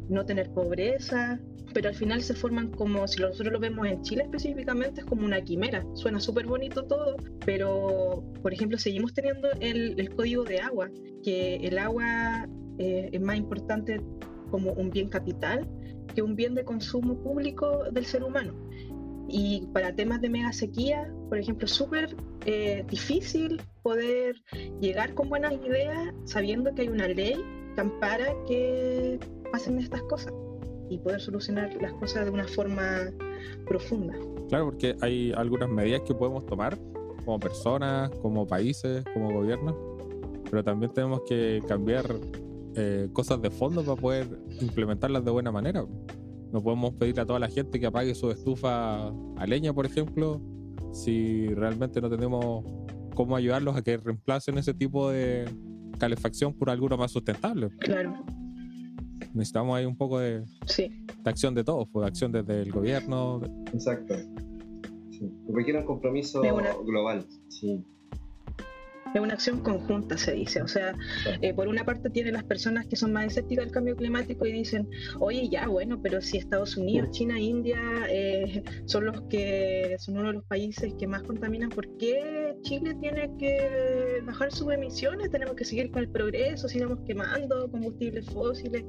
[0.08, 1.38] no tener pobreza,
[1.74, 5.26] pero al final se forman como, si nosotros lo vemos en Chile específicamente, es como
[5.26, 5.84] una quimera.
[5.92, 10.88] Suena súper bonito todo, pero por ejemplo seguimos teniendo el, el código de agua,
[11.22, 14.00] que el agua eh, es más importante
[14.50, 15.66] como un bien capital
[16.14, 18.54] que un bien de consumo público del ser humano.
[19.28, 22.14] Y para temas de mega sequía, por ejemplo, es súper
[22.46, 24.36] eh, difícil poder
[24.80, 27.42] llegar con buenas ideas sabiendo que hay una ley
[27.74, 29.18] que ampara que
[29.50, 30.32] pasen estas cosas
[30.90, 33.10] y poder solucionar las cosas de una forma
[33.66, 34.14] profunda.
[34.48, 36.78] Claro, porque hay algunas medidas que podemos tomar
[37.24, 39.74] como personas, como países, como gobiernos,
[40.50, 42.04] pero también tenemos que cambiar
[42.76, 44.26] eh, cosas de fondo para poder
[44.60, 45.84] implementarlas de buena manera.
[46.52, 50.40] No podemos pedir a toda la gente que apague su estufa a leña, por ejemplo,
[50.92, 52.64] si realmente no tenemos
[53.14, 55.44] cómo ayudarlos a que reemplacen ese tipo de
[55.98, 57.70] calefacción por alguno más sustentable.
[57.78, 58.24] Claro.
[59.32, 60.44] Necesitamos ahí un poco de,
[61.24, 63.40] acción de todos, pues, de acción desde el gobierno.
[63.72, 64.14] Exacto.
[65.10, 65.32] Sí.
[65.48, 67.24] Requiere un compromiso global.
[67.48, 67.84] Sí
[69.14, 70.60] es una acción conjunta, se dice.
[70.62, 70.96] O sea,
[71.40, 74.52] eh, por una parte tiene las personas que son más escépticas del cambio climático y
[74.52, 74.88] dicen,
[75.20, 80.28] oye, ya, bueno, pero si Estados Unidos, China, India eh, son los que son uno
[80.28, 85.30] de los países que más contaminan, ¿por qué Chile tiene que bajar sus emisiones?
[85.30, 88.84] Tenemos que seguir con el progreso, sigamos quemando combustibles fósiles,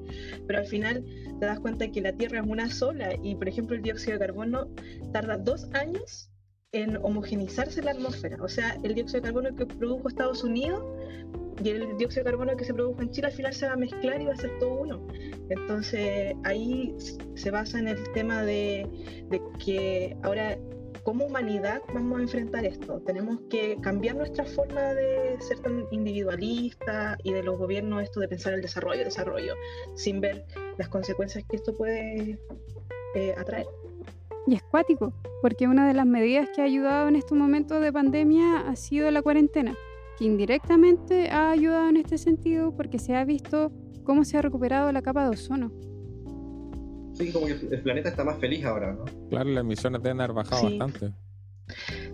[0.47, 1.05] pero al final
[1.39, 4.25] te das cuenta que la Tierra es una sola y, por ejemplo, el dióxido de
[4.25, 4.67] carbono
[5.11, 6.29] tarda dos años
[6.75, 8.37] en homogenizarse la atmósfera.
[8.41, 10.83] O sea, el dióxido de carbono que produjo Estados Unidos
[11.63, 13.77] y el dióxido de carbono que se produjo en Chile al final se va a
[13.77, 15.07] mezclar y va a ser todo uno.
[15.49, 16.93] Entonces ahí
[17.35, 18.89] se basa en el tema de,
[19.63, 20.57] que ahora
[21.03, 22.99] como humanidad vamos a enfrentar esto.
[23.05, 28.27] Tenemos que cambiar nuestra forma de ser tan individualista y de los gobiernos esto de
[28.27, 29.53] pensar el desarrollo, desarrollo,
[29.95, 30.45] sin ver
[30.77, 32.37] las consecuencias que esto puede
[33.15, 33.67] eh, atraer.
[34.47, 37.91] Y es cuático, porque una de las medidas que ha ayudado en estos momentos de
[37.91, 39.75] pandemia ha sido la cuarentena,
[40.17, 43.71] que indirectamente ha ayudado en este sentido porque se ha visto
[44.03, 45.71] cómo se ha recuperado la capa de ozono.
[47.13, 49.05] Sí, como que el planeta está más feliz ahora, ¿no?
[49.29, 51.13] Claro, las emisiones deben haber bajado bastante.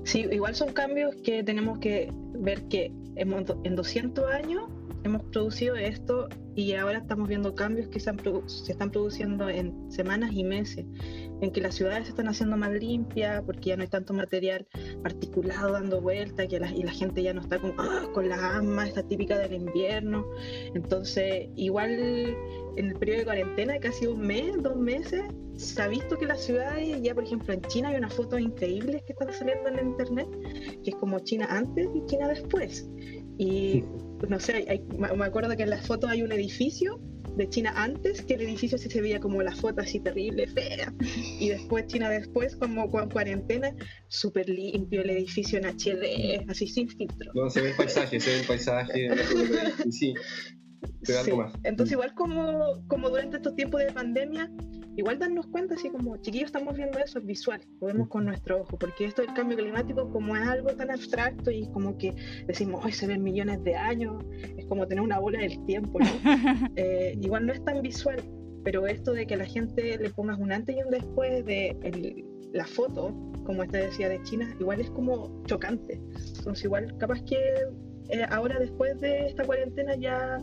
[0.03, 4.69] Sí, igual son cambios que tenemos que ver que en 200 años
[5.03, 8.11] hemos producido esto y ahora estamos viendo cambios que se,
[8.47, 10.85] se, están produciendo en semanas y meses,
[11.41, 14.67] en que las ciudades se están haciendo más limpias porque ya no hay tanto material
[15.01, 18.87] particulado dando vuelta que y la gente ya no está con, ah, con la asma,
[18.87, 20.25] esta típica del invierno.
[20.75, 21.91] Entonces, igual
[22.75, 25.23] en el periodo de cuarentena, casi un mes, dos meses,
[25.55, 29.03] se ha visto que las ciudades, ya por ejemplo en China hay unas fotos increíbles
[29.03, 30.27] que están saliendo en internet,
[30.83, 32.89] que es como China antes y China después.
[33.37, 33.83] Y
[34.27, 36.99] no sé, me acuerdo que en las fotos hay un edificio
[37.35, 40.93] de China antes, que el edificio sí se veía como la foto así terrible, fea,
[41.39, 43.73] y después China después, como con cuarentena,
[44.07, 47.31] súper limpio el edificio en HD, así sin filtro.
[47.33, 49.09] No, se ve el paisaje, se ve el paisaje,
[49.91, 50.13] sí.
[51.03, 51.31] Sí.
[51.63, 54.51] Entonces, igual como, como durante estos tiempos de pandemia,
[54.97, 58.61] igual darnos cuenta, así como chiquillos estamos viendo eso, es visual, lo vemos con nuestro
[58.61, 62.13] ojo, porque esto del cambio climático, como es algo tan abstracto y como que
[62.47, 64.23] decimos, hoy se ven millones de años,
[64.57, 66.05] es como tener una bola del tiempo, ¿no?
[66.75, 68.21] Eh, igual no es tan visual,
[68.63, 71.75] pero esto de que a la gente le pongas un antes y un después de
[72.53, 73.13] la foto,
[73.45, 75.99] como esta decía de China, igual es como chocante.
[76.37, 77.37] Entonces, igual, capaz que
[78.11, 80.39] eh, ahora después de esta cuarentena ya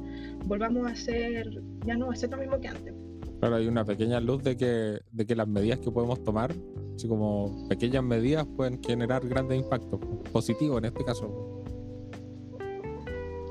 [0.46, 1.46] volvamos a hacer,
[1.85, 2.94] ya no a hacer lo mismo que antes.
[3.40, 6.52] Claro, hay una pequeña luz de que, de que las medidas que podemos tomar,
[6.96, 10.00] así como pequeñas medidas, pueden generar grandes impactos,
[10.33, 11.62] positivos en este caso.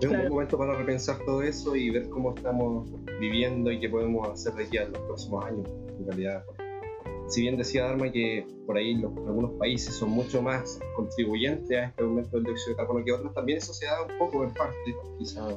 [0.02, 3.90] Es un buen momento para repensar todo eso y ver cómo estamos viviendo y qué
[3.90, 5.68] podemos hacer de aquí a los próximos años.
[6.00, 6.44] En realidad,
[7.28, 11.86] si bien decía Dharma que por ahí los- algunos países son mucho más contribuyentes a
[11.86, 14.54] este aumento del dióxido de carbono que otros, también eso se da un poco en
[14.54, 14.76] parte,
[15.18, 15.48] quizá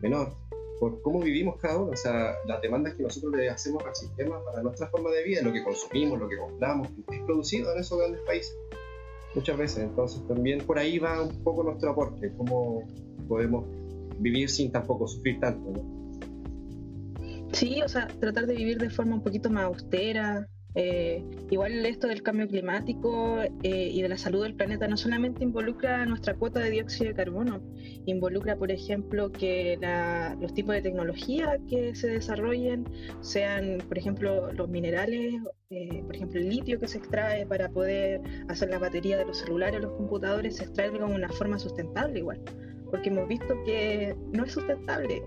[0.00, 0.32] menor,
[0.80, 4.42] por cómo vivimos cada uno, o sea, las demandas que nosotros le hacemos al sistema
[4.44, 7.98] para nuestra forma de vida, lo que consumimos, lo que compramos, es producido en esos
[7.98, 8.56] grandes países
[9.34, 9.84] muchas veces.
[9.84, 12.86] Entonces también por ahí va un poco nuestro aporte, cómo
[13.28, 13.64] podemos
[14.18, 15.70] vivir sin tampoco sufrir tanto.
[15.70, 16.02] ¿no?
[17.52, 20.48] Sí, o sea, tratar de vivir de forma un poquito más austera.
[20.74, 25.44] Eh, igual esto del cambio climático eh, y de la salud del planeta no solamente
[25.44, 27.60] involucra nuestra cuota de dióxido de carbono,
[28.06, 32.84] involucra, por ejemplo, que la- los tipos de tecnología que se desarrollen
[33.20, 35.34] sean, por ejemplo, los minerales,
[35.70, 39.38] eh, por ejemplo, el litio que se extrae para poder hacer la batería de los
[39.38, 42.40] celulares o los computadores, se extrae de una forma sustentable igual,
[42.90, 45.22] porque hemos visto que no es sustentable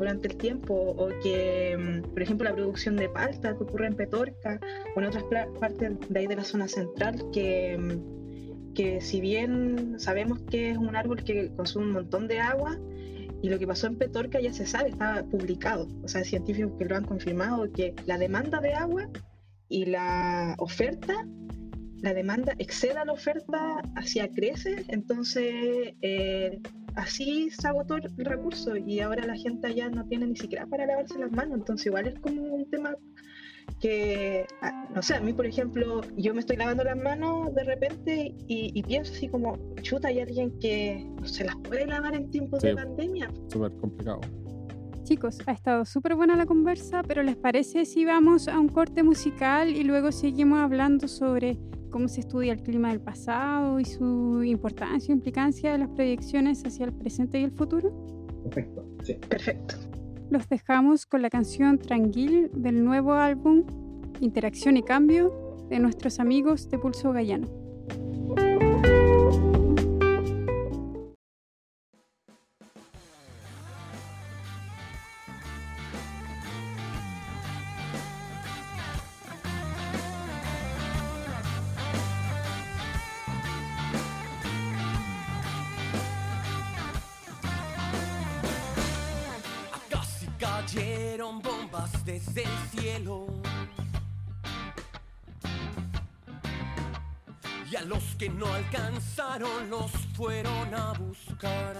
[0.00, 3.94] durante el tiempo o que, mm, por ejemplo, la producción de palta que ocurre en
[3.94, 4.58] Petorca
[4.96, 5.24] o en otras
[5.60, 10.78] partes de ahí de la zona central que, mm, que si bien sabemos que es
[10.78, 12.78] un árbol que consume un montón de agua
[13.42, 16.86] y lo que pasó en Petorca ya se sabe, está publicado, o sea, científicos que
[16.86, 19.08] lo han confirmado, que la demanda de agua
[19.68, 21.26] y la oferta,
[22.02, 26.60] la demanda excede a la oferta, hacia crece, entonces eh,
[26.94, 30.86] así se agotó el recurso y ahora la gente allá no tiene ni siquiera para
[30.86, 32.94] lavarse las manos, entonces igual es como un tema
[33.80, 37.64] que, ah, no sé, a mí por ejemplo, yo me estoy lavando las manos de
[37.64, 42.14] repente y, y pienso así como, chuta, hay alguien que no se las puede lavar
[42.14, 42.76] en tiempos de Sí.
[42.76, 43.30] pandemia.
[43.48, 44.20] Súper complicado.
[45.04, 49.02] Chicos, ha estado súper buena la conversa, pero ¿les parece si vamos a un corte
[49.02, 51.58] musical y luego seguimos hablando sobre
[51.90, 56.62] cómo se estudia el clima del pasado y su importancia o implicancia de las proyecciones
[56.64, 57.92] hacia el presente y el futuro?
[58.44, 59.14] Perfecto, sí.
[59.28, 59.74] Perfecto.
[60.30, 63.64] Los dejamos con la canción Tranquil del nuevo álbum
[64.20, 67.48] Interacción y Cambio de nuestros amigos de Pulso Gallano.
[91.38, 93.26] Bombas desde el cielo.
[97.70, 101.76] Y a los que no alcanzaron los fueron a buscar.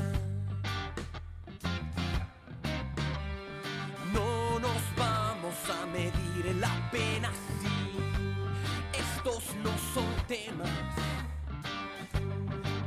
[4.13, 10.71] No nos vamos a medir la pena si estos no son temas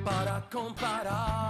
[0.06, 1.43] para compararnos.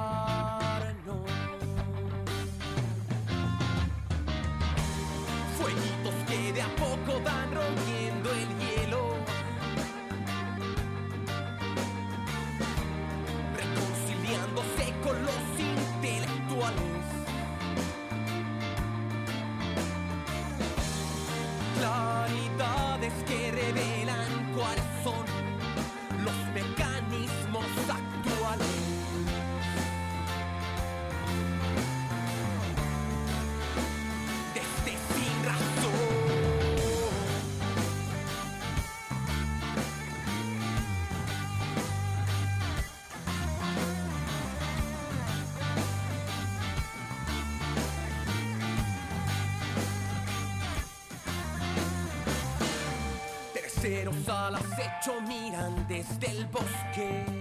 [54.04, 57.33] Terceros al acecho miran desde el bosque.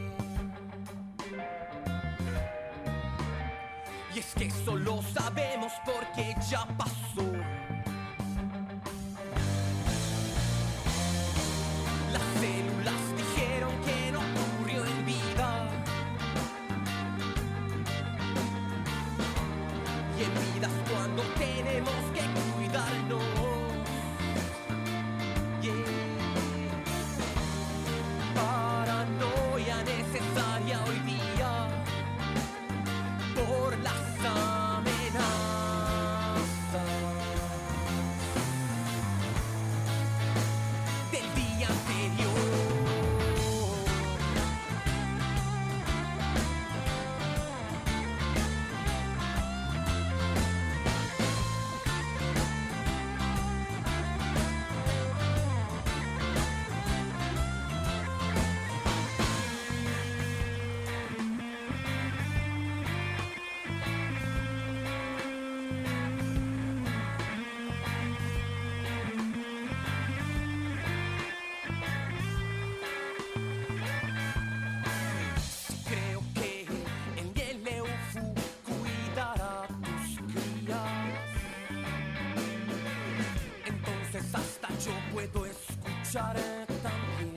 [86.13, 87.33] También.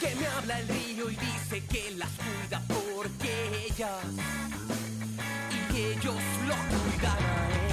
[0.00, 4.04] Que me habla el río y dice que las cuida porque ellas
[5.74, 6.14] y ellos
[6.46, 7.65] lo cuidan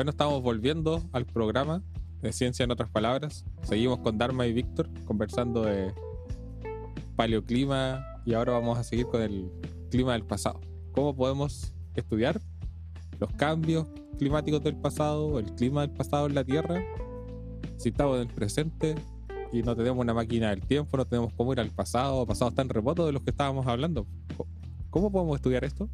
[0.00, 1.82] Bueno, estamos volviendo al programa
[2.22, 3.44] de Ciencia en otras palabras.
[3.64, 5.92] Seguimos con Dharma y Víctor conversando de
[7.16, 9.52] paleoclima y ahora vamos a seguir con el
[9.90, 10.58] clima del pasado.
[10.92, 12.40] ¿Cómo podemos estudiar
[13.18, 16.82] los cambios climáticos del pasado, el clima del pasado en la Tierra?
[17.76, 18.94] Si estamos en el presente
[19.52, 22.70] y no tenemos una máquina del tiempo, no tenemos cómo ir al pasado, pasados tan
[22.70, 24.06] remotos de los que estábamos hablando.
[24.88, 25.90] ¿Cómo podemos estudiar esto?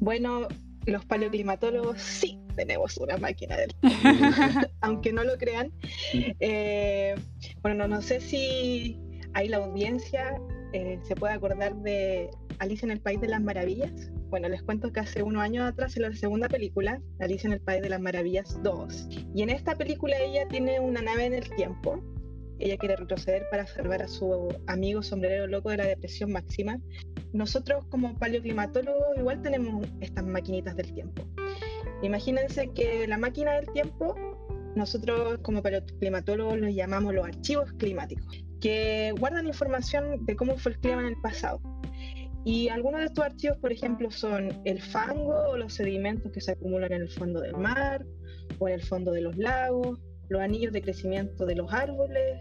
[0.00, 0.48] Bueno,
[0.86, 3.74] los paleoclimatólogos sí tenemos una máquina del
[4.80, 5.72] aunque no lo crean.
[6.12, 7.14] Eh,
[7.62, 8.98] bueno, no, sé si
[9.34, 10.40] hay la audiencia
[10.72, 14.10] eh, se puede acordar de Alicia en el País de las Maravillas.
[14.28, 17.60] Bueno, les cuento que hace unos años atrás, en la segunda película, Alicia en el
[17.60, 19.08] País de las Maravillas 2.
[19.34, 22.00] Y en esta película ella tiene una nave en el tiempo.
[22.60, 26.78] Ella quiere retroceder para salvar a su amigo sombrerero loco de la depresión máxima
[27.32, 31.22] nosotros como paleoclimatólogos igual tenemos estas maquinitas del tiempo.
[32.02, 34.14] Imagínense que la máquina del tiempo,
[34.74, 38.26] nosotros como paleoclimatólogos los llamamos los archivos climáticos,
[38.60, 41.60] que guardan información de cómo fue el clima en el pasado.
[42.44, 46.52] Y algunos de estos archivos, por ejemplo, son el fango o los sedimentos que se
[46.52, 48.04] acumulan en el fondo del mar
[48.58, 50.00] o en el fondo de los lagos,
[50.30, 52.38] los anillos de crecimiento de los árboles,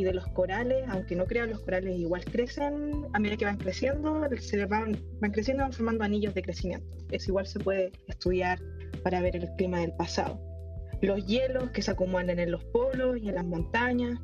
[0.00, 3.58] y de los corales, aunque no crean los corales igual crecen a medida que van
[3.58, 4.98] creciendo, se van,
[5.30, 6.96] creciendo, van formando anillos de crecimiento.
[7.10, 8.58] Eso igual se puede estudiar
[9.02, 10.40] para ver el clima del pasado.
[11.02, 14.18] Los hielos que se acumulan en los polos y en las montañas.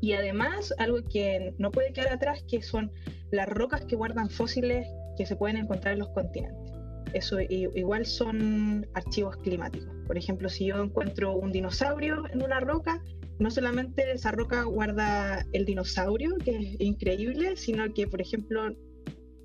[0.00, 2.90] Y además, algo que no puede quedar atrás, que son
[3.30, 6.72] las rocas que guardan fósiles que se pueden encontrar en los continentes.
[7.14, 9.94] Eso igual son archivos climáticos.
[10.06, 13.02] Por ejemplo, si yo encuentro un dinosaurio en una roca,
[13.38, 18.74] no solamente esa roca guarda el dinosaurio, que es increíble, sino que, por ejemplo,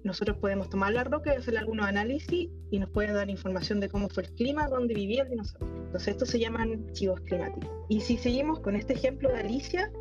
[0.04, 3.90] nosotros podemos tomar la roca y hacer algunos análisis y nos puede dar información de
[3.90, 5.76] cómo fue el clima donde vivía el dinosaurio.
[5.86, 7.70] Entonces, estos se llaman archivos climáticos.
[7.90, 9.92] Y si seguimos con este ejemplo de Alicia,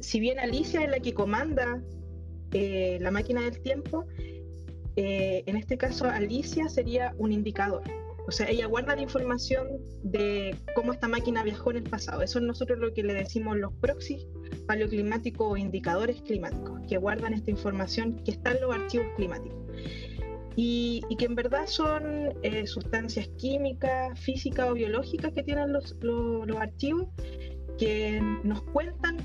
[0.00, 1.80] si bien Alicia es la que comanda
[2.52, 4.06] eh, la máquina del tiempo,
[4.96, 7.82] eh, en este caso Alicia sería un indicador.
[8.26, 9.66] O sea, ella guarda la información
[10.04, 12.22] de cómo esta máquina viajó en el pasado.
[12.22, 14.26] Eso es nosotros lo que le decimos los proxies
[14.66, 19.58] paleoclimáticos o indicadores climáticos, que guardan esta información que está en los archivos climáticos.
[20.54, 26.56] Y, que en verdad son eh, sustancias químicas, físicas o biológicas que tienen los, los
[26.58, 27.08] archivos
[27.78, 29.16] que nos cuentan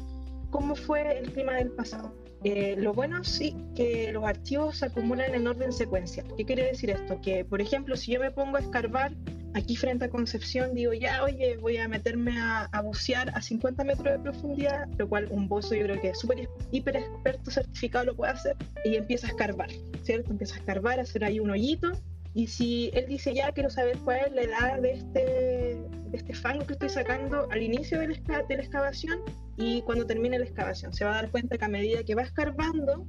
[0.49, 2.15] cómo fue el clima del pasado.
[2.43, 6.27] Eh, lo bueno sí que los archivos se acumulan en orden secuencial.
[6.37, 7.19] ¿Qué quiere decir esto?
[7.21, 9.13] Que, por ejemplo, si yo me pongo a escarbar
[9.53, 14.13] aquí frente a Concepción, digo, ya, oye, voy a meterme a, bucear a 50 metros
[14.13, 16.25] de profundidad, lo cual un bozo yo creo que es
[16.71, 19.69] hiper experto certificado lo puede hacer, y empieza a escarbar,
[20.03, 20.31] ¿cierto?
[20.31, 21.91] Empieza a escarbar, a hacer ahí un hoyito,
[22.35, 26.35] y si él dice, ya, quiero saber cuál es la edad de este, de este
[26.35, 29.19] fango que estoy sacando al inicio de de la excavación,
[29.57, 30.93] y cuando termine la excavación.
[30.93, 33.05] Se va a dar cuenta que a medida que va escarbando,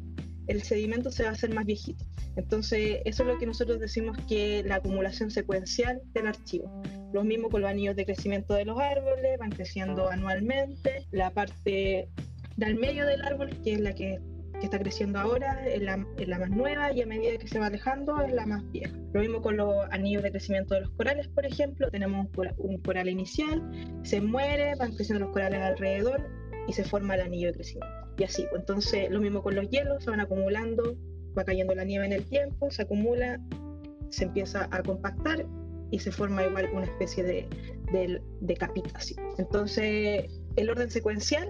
[0.46, 2.04] el sedimento se va a hacer más viejito.
[2.36, 6.82] Entonces, eso es lo que nosotros decimos que la acumulación secuencial del archivo.
[7.12, 11.06] Lo mismo con los anillos de crecimiento de los árboles, van creciendo anualmente.
[11.10, 12.08] La parte
[12.56, 14.20] del medio del árbol, que es la que,
[14.66, 18.20] está creciendo ahora, es la, la, más nueva y a medida que se va alejando
[18.20, 18.94] es la más vieja.
[19.12, 21.90] Lo mismo con los anillos de crecimiento de los corales, por ejemplo.
[21.90, 23.62] Tenemos un coral inicial,
[24.02, 26.28] se muere, van creciendo los corales alrededor
[26.66, 27.94] y se forma el anillo de crecimiento.
[28.18, 30.96] Y así, pues, entonces lo mismo con los hielos, se van acumulando,
[31.36, 33.40] va cayendo la nieve en el tiempo, se acumula,
[34.10, 35.46] se empieza a compactar
[35.90, 37.48] y se forma igual una especie de,
[37.92, 38.98] de, de capita.
[39.38, 41.48] Entonces, el orden secuencial,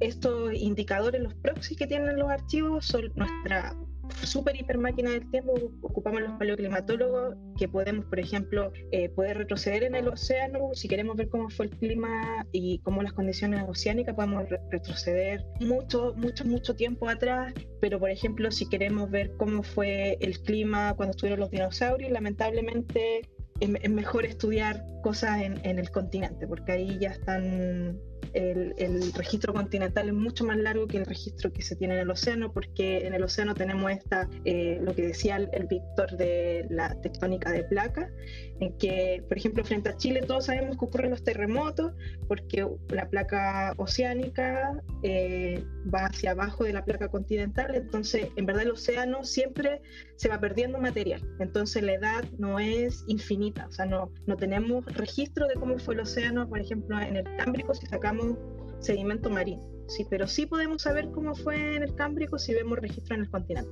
[0.00, 3.74] estos indicadores, los proxies que tienen los archivos, son nuestra
[4.22, 9.82] super hiper máquina del tiempo, ocupamos los paleoclimatólogos, que podemos, por ejemplo, eh, poder retroceder
[9.82, 14.14] en el océano, si queremos ver cómo fue el clima y cómo las condiciones oceánicas,
[14.14, 19.64] podemos re- retroceder mucho, mucho, mucho tiempo atrás, pero por ejemplo, si queremos ver cómo
[19.64, 23.22] fue el clima cuando estuvieron los dinosaurios, lamentablemente
[23.58, 27.98] es, mejor estudiar cosas en el continente, porque ahí ya están
[28.36, 32.00] el, el registro continental es mucho más largo que el registro que se tiene en
[32.00, 36.16] el océano, porque en el océano tenemos esta, eh, lo que decía el, el Víctor
[36.18, 38.10] de la tectónica de placa,
[38.60, 41.92] en que, por ejemplo, frente a Chile todos sabemos que ocurren los terremotos,
[42.28, 48.64] porque la placa oceánica eh, va hacia abajo de la placa continental, entonces en verdad
[48.64, 49.80] el océano siempre
[50.16, 54.84] se va perdiendo material, entonces la edad no es infinita, o sea, no, no tenemos
[54.94, 58.25] registro de cómo fue el océano, por ejemplo, en el Cámbrico si sacamos
[58.80, 63.14] sedimento marino, sí, pero sí podemos saber cómo fue en el Cámbrico si vemos registro
[63.16, 63.70] en el continente.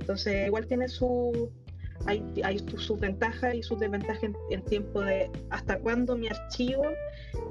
[0.00, 1.50] Entonces, igual tiene su,
[2.06, 6.28] hay, hay su- sus ventajas y sus desventajas en, en tiempo de hasta cuándo mi
[6.28, 6.84] archivo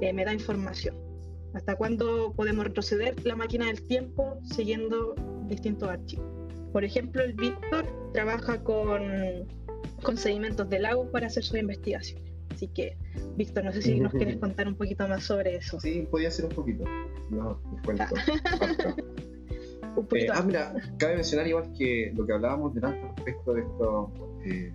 [0.00, 0.96] eh, me da información,
[1.54, 5.14] hasta cuándo podemos retroceder la máquina del tiempo siguiendo
[5.48, 6.26] distintos archivos.
[6.72, 9.02] Por ejemplo, el Víctor trabaja con,
[10.02, 12.33] con sedimentos de lagos para hacer sus investigaciones.
[12.54, 12.96] Así que,
[13.36, 15.80] Víctor, no sé si nos quieres contar un poquito más sobre eso.
[15.80, 16.84] Sí, podía ser un poquito.
[17.30, 18.04] No, cuento.
[19.96, 23.60] Un Eh, poquito ah, mira, cabe mencionar igual que lo que hablábamos delante respecto de
[23.60, 24.12] esto,
[24.44, 24.72] eh,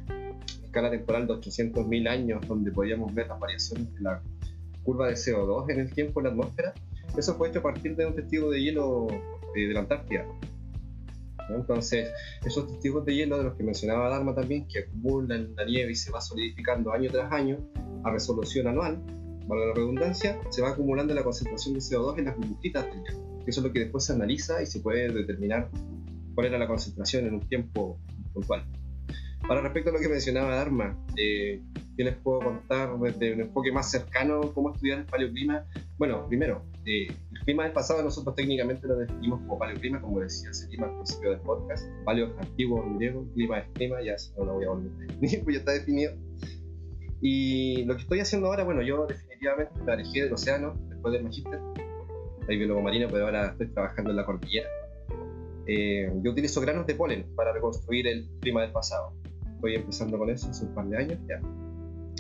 [0.64, 4.22] escala temporal de 800.000 años, donde podíamos ver las variaciones de la
[4.84, 6.74] curva de CO2 en el tiempo en la atmósfera,
[7.18, 9.08] eso fue hecho a partir de un testigo de hielo
[9.56, 10.26] eh, de la Antártida.
[11.50, 11.56] ¿No?
[11.58, 12.10] Entonces,
[12.46, 15.96] esos testigos de hielo de los que mencionaba Dharma también, que acumulan la nieve y
[15.96, 17.58] se va solidificando año tras año
[18.04, 19.02] a resolución anual,
[19.48, 23.40] valga la redundancia, se va acumulando la concentración de CO2 en las burbujitas del hielo.
[23.48, 25.70] Eso es lo que después se analiza y se puede determinar
[26.36, 28.00] cuál era la concentración en un tiempo
[28.34, 28.64] puntual.
[29.44, 31.62] Ahora, respecto a lo que mencionaba Dharma, eh,
[31.98, 35.66] ¿qué les puedo contar desde un enfoque más cercano cómo estudiar el paleoclima?
[35.98, 40.52] Bueno, primero, eh, el clima del pasado nosotros técnicamente lo definimos como paleoclima, como decía
[40.52, 41.88] Selima al principio del podcast.
[42.04, 45.54] Paleo antiguo griego, clima es clima, ya no lo voy a volver a definir, pues
[45.56, 46.14] ya está definido.
[47.22, 51.26] Y lo que estoy haciendo ahora, bueno, yo definitivamente me alejé del océano después del
[51.26, 51.60] magíster.
[52.48, 54.68] Soy biólogo marino, pero ahora estoy trabajando en la cordillera.
[55.68, 59.14] Eh, yo utilizo granos de polen para reconstruir el clima del pasado.
[59.54, 61.40] Estoy empezando con eso hace un par de años ya.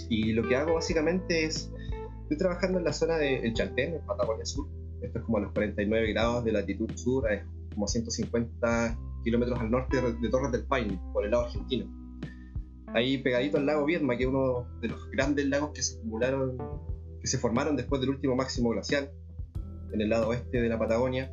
[0.09, 1.71] Y lo que hago básicamente es,
[2.29, 4.67] estoy trabajando en la zona del Chaltén, en Patagonia Sur.
[5.01, 9.71] Esto es como a los 49 grados de latitud sur, es como 150 kilómetros al
[9.71, 11.91] norte de, de Torres del Paine, por el lado argentino.
[12.93, 16.55] Ahí pegadito al lago Viedma, que es uno de los grandes lagos que se acumularon,
[17.19, 19.09] que se formaron después del último máximo glacial,
[19.91, 21.31] en el lado oeste de la Patagonia.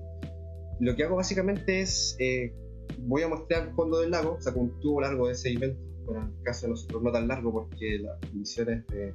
[0.80, 2.54] Lo que hago básicamente es, eh,
[3.00, 6.38] voy a mostrar el fondo del lago, saco un tubo largo de sedimento, bueno, en
[6.38, 9.12] el caso de nosotros no tan largo porque las condiciones eh,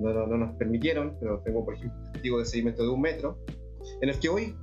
[0.00, 3.38] no, no- no nos permitieron, pero tengo por ejemplo testigo de sedimento de un metro,
[4.00, 4.56] en el que voy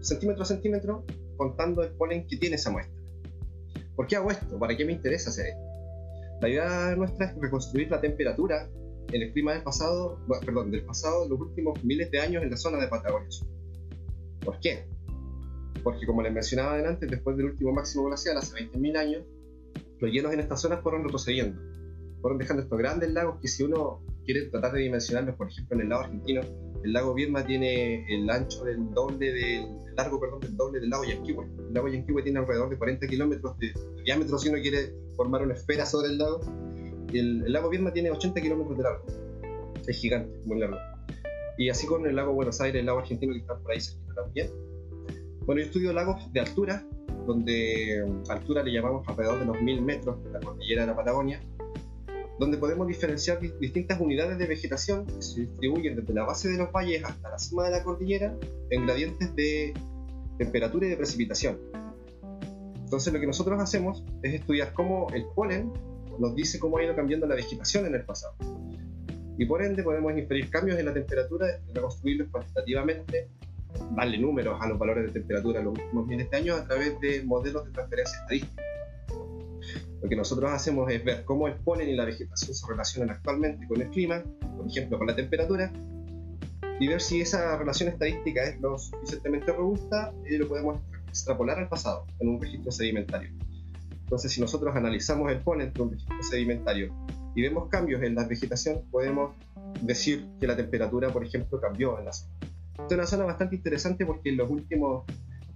[0.00, 1.04] centímetro a centímetro
[1.36, 2.94] contando el polen que tiene esa muestra.
[3.96, 4.58] ¿Por qué hago esto?
[4.58, 5.60] ¿Para qué me interesa hacer esto?
[6.40, 8.68] La idea nuestra es reconstruir la temperatura
[9.12, 12.56] en el clima del pasado, perdón, del pasado, los últimos miles de años en la
[12.56, 13.28] zona de Patagonia.
[14.44, 14.86] ¿Por qué?
[15.84, 19.22] Porque como les mencionaba antes, después del último máximo glacial, hace 20.000 años,
[20.00, 21.60] los hielos en esta zona fueron retrocediendo.
[22.20, 25.82] Fueron dejando estos grandes lagos que si uno quiere tratar de dimensionarlos, por ejemplo, en
[25.82, 26.40] el lado argentino,
[26.84, 30.90] el lago Viedma tiene el ancho del doble del el largo, perdón, del doble del
[30.90, 31.44] lago Yanquihue.
[31.68, 33.72] El lago Yanquihue tiene alrededor de 40 kilómetros de
[34.04, 36.40] diámetro si uno quiere formar una esfera sobre el lago.
[37.12, 39.04] El, el lago Viedma tiene 80 kilómetros de largo.
[39.86, 40.76] Es gigante, muy largo.
[41.58, 44.14] Y así con el lago Buenos Aires, el lago argentino que está por ahí cerquita
[44.14, 44.50] también.
[45.44, 46.86] Bueno, yo estudio lagos de altura,
[47.26, 51.40] donde altura le llamamos alrededor de los 1000 metros de la cordillera de la Patagonia,
[52.38, 56.58] donde podemos diferenciar di- distintas unidades de vegetación que se distribuyen desde la base de
[56.58, 58.34] los valles hasta la cima de la cordillera
[58.70, 59.74] en gradientes de
[60.38, 61.58] temperatura y de precipitación.
[62.84, 65.72] Entonces lo que nosotros hacemos es estudiar cómo el polen
[66.18, 68.34] nos dice cómo ha ido cambiando la vegetación en el pasado.
[69.38, 73.28] Y por ende podemos inferir cambios en la temperatura y reconstruirlos cuantitativamente,
[73.96, 77.00] darle números a los valores de temperatura en los últimos miles de años a través
[77.00, 78.62] de modelos de transferencia estadística.
[80.02, 83.68] Lo que nosotros hacemos es ver cómo el polen y la vegetación se relacionan actualmente
[83.68, 84.22] con el clima,
[84.56, 85.72] por ejemplo con la temperatura,
[86.80, 91.68] y ver si esa relación estadística es lo suficientemente robusta y lo podemos extrapolar al
[91.68, 93.30] pasado en un registro sedimentario.
[94.02, 96.92] Entonces, si nosotros analizamos el polen de un registro sedimentario
[97.36, 99.36] y vemos cambios en la vegetación, podemos
[99.82, 102.32] decir que la temperatura, por ejemplo, cambió en la zona.
[102.72, 105.04] Esta es una zona bastante interesante porque en los últimos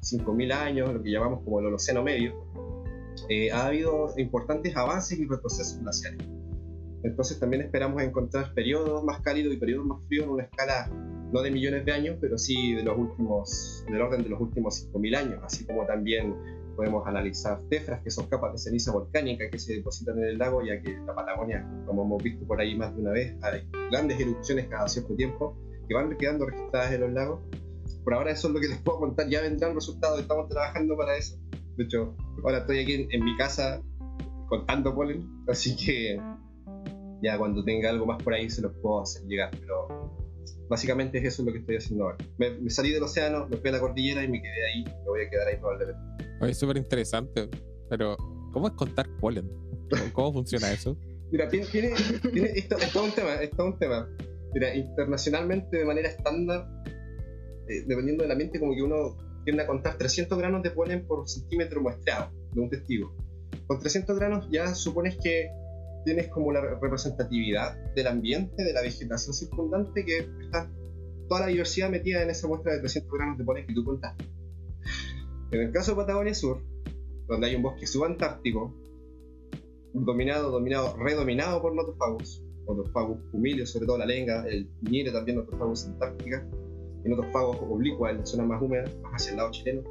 [0.03, 2.47] 5.000 años, lo que llamamos como el Holoceno Medio,
[3.29, 6.27] eh, ha habido importantes avances y retrocesos glaciares.
[7.03, 10.91] Entonces también esperamos encontrar periodos más cálidos y periodos más fríos en una escala
[11.33, 14.89] no de millones de años, pero sí de los últimos, del orden de los últimos
[14.93, 16.35] 5.000 años, así como también
[16.77, 20.63] podemos analizar tefras, que son capas de ceniza volcánica que se depositan en el lago,
[20.63, 24.21] ya que la Patagonia, como hemos visto por ahí más de una vez, hay grandes
[24.21, 25.57] erupciones cada cierto tiempo
[25.89, 27.41] que van quedando registradas en los lagos.
[28.05, 31.17] Por ahora eso es lo que les puedo contar, ya vendrán resultados, estamos trabajando para
[31.17, 31.37] eso.
[31.77, 33.83] De hecho, ahora estoy aquí en, en mi casa
[34.49, 36.21] contando polen, así que
[37.23, 39.89] ya cuando tenga algo más por ahí se los puedo hacer llegar, pero
[40.69, 42.17] básicamente es eso lo que estoy haciendo ahora.
[42.39, 45.05] Me, me salí del océano, me fui a la cordillera y me quedé ahí, me
[45.09, 46.01] voy a quedar ahí probablemente.
[46.41, 47.49] Oye, Es súper interesante,
[47.91, 48.17] pero
[48.53, 49.49] ¿cómo es contar polen?
[49.91, 50.97] ¿Cómo, cómo funciona eso?
[51.33, 51.91] Mira, tiene, tiene,
[52.33, 54.09] tiene- esto es todo un tema, es todo un tema.
[54.55, 56.69] Mira, internacionalmente de manera estándar,
[57.69, 59.17] eh, dependiendo del ambiente, como que uno
[59.47, 63.15] tiende a contar 300 granos de polen por centímetro muestreado de un testigo.
[63.69, 65.51] Con 300 granos ya supones que
[66.05, 70.69] tienes como la representatividad del ambiente, de la vegetación circundante, que está
[71.29, 74.25] toda la diversidad metida en esa muestra de 300 granos de polen que tú contaste.
[75.53, 76.65] En el caso de Patagonia Sur,
[77.29, 78.75] donde hay un bosque subantártico,
[79.93, 85.87] dominado, dominado, redominado por notofagus, notofagus humilio, sobre todo la lenga, el ñire también, notofagus
[85.87, 86.45] antártica,
[87.07, 89.83] y notofagus oblicua en la zona más húmeda, más hacia el lado chileno.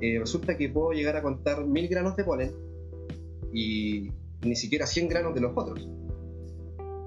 [0.00, 2.52] Eh, resulta que puedo llegar a contar mil granos de polen
[3.52, 4.10] y
[4.42, 5.88] ni siquiera 100 granos de los otros.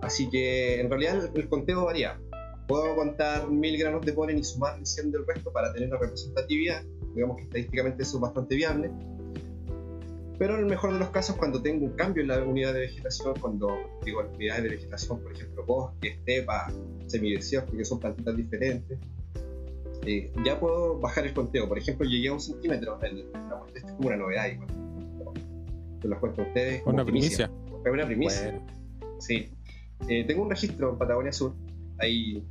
[0.02, 2.20] Así que en realidad el, el conteo varía.
[2.68, 6.84] Puedo contar mil granos de polen y sumar 100 del resto para tener la representatividad.
[7.16, 8.92] Digamos que estadísticamente eso es bastante viable.
[10.40, 12.80] Pero en el mejor de los casos, cuando tengo un cambio en la unidad de
[12.80, 16.72] vegetación, cuando digo unidades de vegetación, por ejemplo, bosque, estepa,
[17.08, 18.98] semidesierto, que son plantitas diferentes,
[20.06, 21.68] eh, ya puedo bajar el conteo.
[21.68, 22.98] Por ejemplo, llegué a un centímetro.
[23.02, 24.48] El, muestra es como una novedad.
[24.48, 24.70] Igual.
[26.02, 26.82] Se los cuento a ustedes.
[26.86, 27.52] Una primicia.
[27.86, 28.52] Es una primicia.
[28.52, 29.52] Bueno, Sí.
[30.08, 31.54] Eh, tengo un registro en Patagonia Sur,
[31.98, 32.48] ahí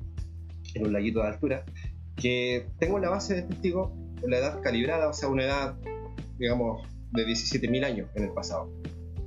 [0.75, 1.65] en un laguito de altura,
[2.15, 5.77] que tengo la base de testigo la edad calibrada, o sea, una edad,
[6.39, 8.71] digamos, de 17.000 años en el pasado.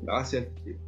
[0.03, 0.79] Base del testigo.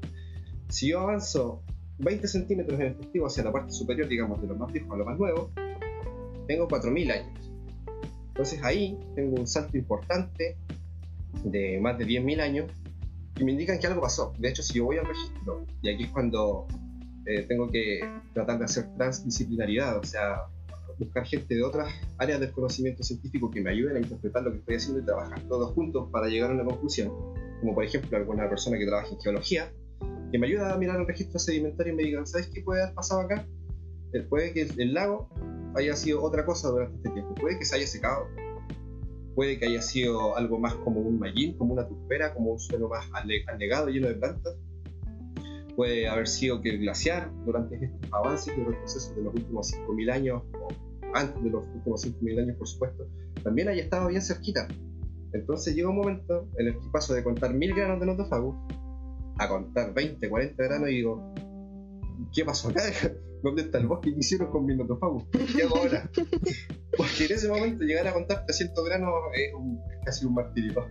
[0.69, 1.61] Si yo avanzo
[1.99, 4.97] 20 centímetros en el testigo hacia la parte superior, digamos, de lo más viejo a
[4.97, 5.51] lo más nuevo,
[6.47, 7.51] tengo 4.000 años.
[8.29, 10.57] Entonces ahí tengo un salto importante
[11.43, 12.71] de más de 10.000 años
[13.35, 14.33] que me indican que algo pasó.
[14.37, 16.67] De hecho, si yo voy al registro, y aquí es cuando
[17.25, 17.99] eh, tengo que
[18.33, 20.43] tratar de hacer transdisciplinaridad, o sea,
[20.97, 24.59] buscar gente de otras áreas del conocimiento científico que me ayuden a interpretar lo que
[24.59, 27.09] estoy haciendo y trabajar todos juntos para llegar a una conclusión,
[27.59, 29.73] como por ejemplo alguna persona que trabaja en geología,
[30.31, 32.95] que me ayuda a mirar el registro sedimentario y me digan, ¿sabes qué puede haber
[32.95, 33.47] pasado acá?
[34.13, 35.29] Eh, puede que el, el lago
[35.75, 38.27] haya sido otra cosa durante este tiempo, puede que se haya secado,
[39.35, 42.89] puede que haya sido algo más como un mallín, como una tuspera, como un suelo
[42.89, 43.07] más
[43.47, 44.55] anegado, lleno de plantas.
[45.75, 50.11] Puede haber sido que el glaciar, durante estos avances y retrocesos de los últimos 5.000
[50.11, 50.67] años, o
[51.15, 53.07] antes de los últimos 5.000 años, por supuesto,
[53.43, 54.67] también haya estado bien cerquita.
[55.33, 58.55] Entonces llega un momento en el que paso de contar 1.000 granos de notofagus
[59.39, 61.33] a contar 20, 40 granos y digo,
[62.35, 62.83] ¿qué pasó acá?
[63.43, 65.23] ¿Dónde está el bosque que hicieron con mi notofagus?
[65.55, 66.09] ¿Qué hago ahora?
[66.97, 70.85] Porque en ese momento llegar a contar 300 granos es, un- es casi un martirio.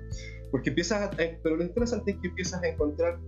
[0.51, 3.19] Porque empiezas a, eh, pero lo interesante es que empiezas a encontrar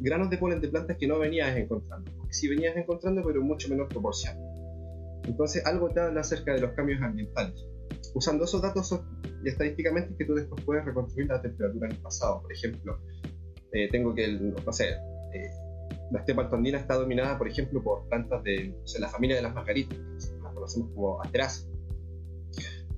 [0.00, 2.10] granos de polen de plantas que no venías encontrando.
[2.30, 4.36] Sí venías encontrando, pero en mucho menor proporción.
[5.24, 7.66] Entonces algo te habla acerca de los cambios ambientales.
[8.14, 9.00] Usando esos datos
[9.42, 12.42] y estadísticamente es que tú después puedes reconstruir la temperatura en el pasado.
[12.42, 12.98] Por ejemplo,
[13.72, 15.50] eh, tengo que, el- no sé, eh,
[16.10, 19.42] la estepa altandina está dominada, por ejemplo, por plantas de no sé, la familia de
[19.42, 21.68] las margaritas, que las conocemos como asteráceas.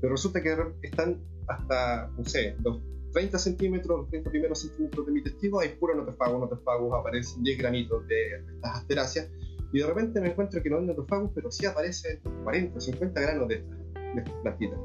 [0.00, 2.80] Pero resulta que están hasta, no sé, los
[3.16, 7.58] 30 centímetros, los 30 primeros centímetros de mi testigo, hay puro notofagus, notofagus, aparecen 10
[7.58, 9.30] granitos de estas asteráceas,
[9.72, 13.18] y de repente me encuentro que no hay notofagus, pero sí aparecen 40 o 50
[13.18, 14.78] granos de estas, de estas plantitas.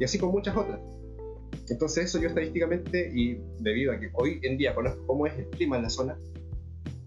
[0.00, 0.80] Y así con muchas otras.
[1.68, 5.46] Entonces eso yo estadísticamente, y debido a que hoy en día conozco cómo es el
[5.50, 6.18] clima en la zona,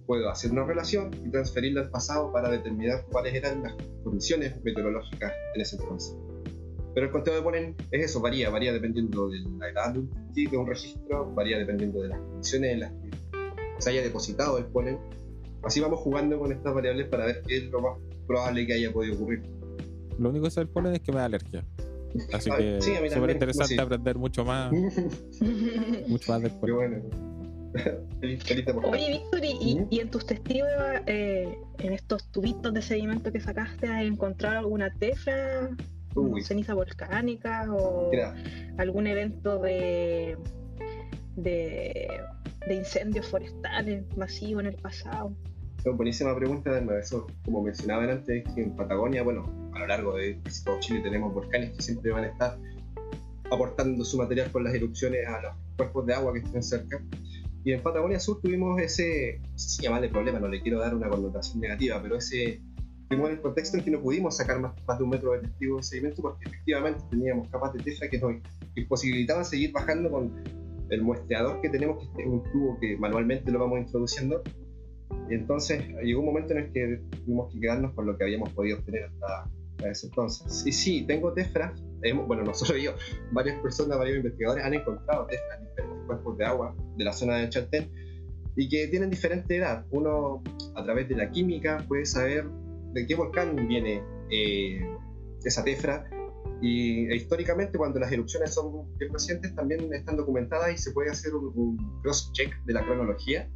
[0.06, 5.34] puedo hacer una relación y transferirla al pasado para determinar cuáles eran las condiciones meteorológicas
[5.56, 6.16] en ese entonces.
[7.00, 10.10] Pero el conteo de polen es eso, varía, varía dependiendo de la edad de un,
[10.34, 13.10] de un registro, varía dependiendo de las condiciones en las que
[13.78, 15.00] se haya depositado el polen.
[15.64, 17.98] Así vamos jugando con estas variables para ver qué es lo más
[18.28, 19.44] probable que haya podido ocurrir.
[20.18, 21.64] lo único que sé del polen es que me da alergia.
[22.34, 23.80] Así Ah, que sí, a mí súper interesante sí.
[23.80, 24.70] aprender mucho más,
[26.10, 26.76] mucho más del Qué polen.
[26.76, 27.10] bueno.
[28.20, 28.92] feliz, feliz de aportar.
[28.94, 30.68] Oye, Víctor, ¿y, y en tus testigos,
[31.06, 35.70] eh, en estos tubitos de sedimento que sacaste, has encontrado alguna tefra,
[36.14, 38.36] como ceniza volcánica o Mira,
[38.78, 40.38] algún evento de,
[41.36, 42.22] de,
[42.68, 45.36] de incendios forestales masivos en el pasado.
[45.86, 50.40] No, buenísima pregunta, eso como mencionaban antes, que en Patagonia, bueno, a lo largo de
[50.44, 52.58] casi todo Chile tenemos volcanes que siempre van a estar
[53.50, 57.02] aportando su material con las erupciones a los cuerpos de agua que estén cerca.
[57.64, 60.96] Y en Patagonia Sur tuvimos ese, no sé si llamarle problema, no le quiero dar
[60.96, 62.62] una connotación negativa, pero ese,
[63.10, 65.78] tuvimos el contexto en que no pudimos sacar más, más de un metro de testigo
[65.78, 68.36] de sedimento porque efectivamente teníamos capas de tefra que nos
[68.76, 70.44] imposibilitaban seguir bajando con
[70.90, 74.42] el muestreador que tenemos, que es un tubo que manualmente lo vamos introduciendo.
[75.30, 78.52] Y entonces llegó un momento en el que tuvimos que quedarnos con lo que habíamos
[78.54, 79.50] podido obtener hasta,
[79.90, 80.66] ese entonces.
[80.66, 81.82] Y sí, tengo tefras,
[82.28, 82.92] bueno, no solo yo,
[83.32, 87.38] varias personas, varios investigadores han encontrado tefras en diferentes cuerpos de agua de la zona
[87.38, 87.90] del Chaltén
[88.56, 89.86] y que tienen diferente edad.
[89.92, 90.44] Uno,
[90.76, 92.46] a través de la química, puede saber
[92.94, 94.80] de qué volcán viene eh,
[95.44, 96.10] esa tefra
[96.62, 101.10] y e históricamente, cuando las erupciones son bien recientes, también están documentadas y se puede
[101.10, 103.50] hacer un, cross-check de la cronología.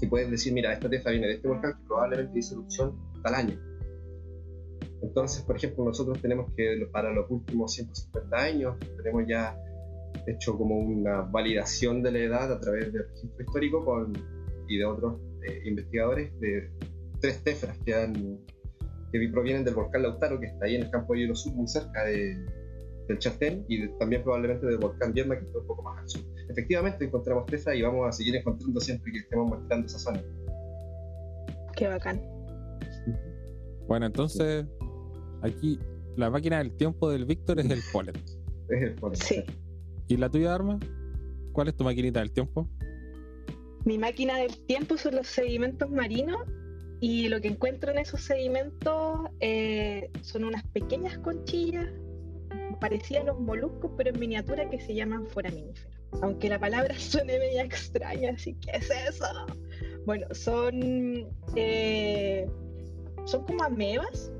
[0.00, 3.34] Y puedes decir, mira, esta tefra viene de este volcán que probablemente hizo erupción tal
[3.34, 3.58] año.
[5.02, 9.58] Entonces, por ejemplo, nosotros tenemos que, para los últimos 150 años, tenemos ya
[10.26, 14.12] hecho como una validación de la edad a través del registro histórico con,
[14.68, 16.70] y de otros eh, investigadores de
[17.20, 18.38] tres tefras que han
[19.12, 21.66] que provienen del volcán Lautaro, que está ahí en el campo de hielo sur, muy
[21.66, 22.36] cerca de,
[23.08, 26.22] del Chaltén, y también probablemente del volcán Vierma, que está un poco más al sur.
[26.50, 30.22] Efectivamente, encontramos Tefra y vamos a seguir encontrando siempre que estemos mostrando esa zona.
[31.76, 32.20] Qué bacán.
[33.86, 34.66] Bueno, entonces,
[35.42, 35.78] aquí
[36.16, 38.14] la máquina del tiempo del Víctor es el polen.
[38.68, 39.16] es el polen.
[39.16, 39.44] Sí.
[40.08, 40.78] ¿Y la tuya, Arma?
[41.52, 42.68] ¿Cuál es tu maquinita del tiempo?
[43.84, 46.42] Mi máquina del tiempo son los sedimentos marinos
[47.00, 51.86] y lo que encuentro en esos sedimentos eh, son unas pequeñas conchillas
[52.80, 55.92] parecidas a los moluscos, pero en miniatura que se llaman foraminíferos.
[56.22, 59.24] Aunque la palabra suene media extraña, así que es eso.
[60.06, 62.48] Bueno, son, eh,
[63.26, 64.32] son como amebas,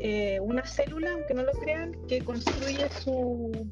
[0.00, 3.68] eh, una célula, aunque no lo crean, que construye su,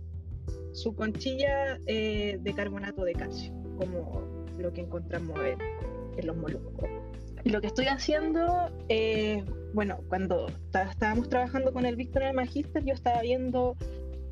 [0.72, 4.22] su conchilla de carbonato de calcio, como
[4.58, 5.38] lo que encontramos
[6.16, 6.97] en los moluscos.
[7.44, 10.46] Lo que estoy haciendo, eh, bueno, cuando
[10.90, 13.76] estábamos trabajando con el Víctor en el Magister, yo estaba viendo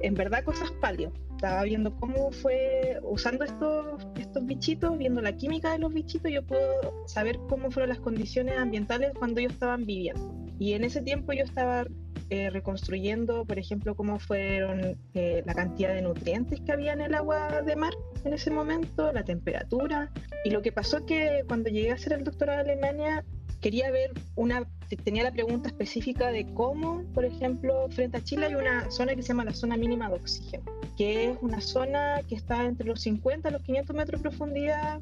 [0.01, 1.13] en verdad cosas palio.
[1.35, 6.43] Estaba viendo cómo fue, usando estos, estos bichitos, viendo la química de los bichitos, yo
[6.43, 10.46] puedo saber cómo fueron las condiciones ambientales cuando ellos estaban viviendo.
[10.59, 11.87] Y en ese tiempo yo estaba
[12.31, 17.15] eh, reconstruyendo, por ejemplo, cómo fueron eh, la cantidad de nutrientes que había en el
[17.15, 17.93] agua de mar
[18.25, 20.11] en ese momento, la temperatura.
[20.45, 23.25] Y lo que pasó que cuando llegué a hacer el doctorado en Alemania,
[23.61, 24.67] quería ver una,
[25.05, 29.23] tenía la pregunta específica de cómo, por ejemplo, frente a Chile hay una zona que
[29.23, 30.65] se llama la zona mínima de oxígeno,
[30.97, 35.01] que es una zona que está entre los 50 y los 500 metros de profundidad,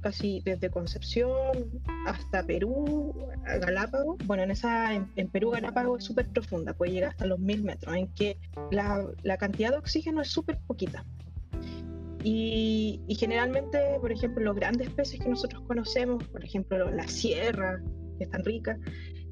[0.00, 1.30] casi desde Concepción
[2.06, 4.16] hasta Perú, Galápagos.
[4.26, 7.94] Bueno, en esa en, Perú Galápagos es súper profunda, puede llegar hasta los mil metros,
[7.94, 8.38] en que
[8.70, 11.04] la, la cantidad de oxígeno es súper poquita.
[12.22, 17.80] Y, y, generalmente, por ejemplo, los grandes peces que nosotros conocemos, por ejemplo, la sierra,
[18.18, 18.78] que es tan rica,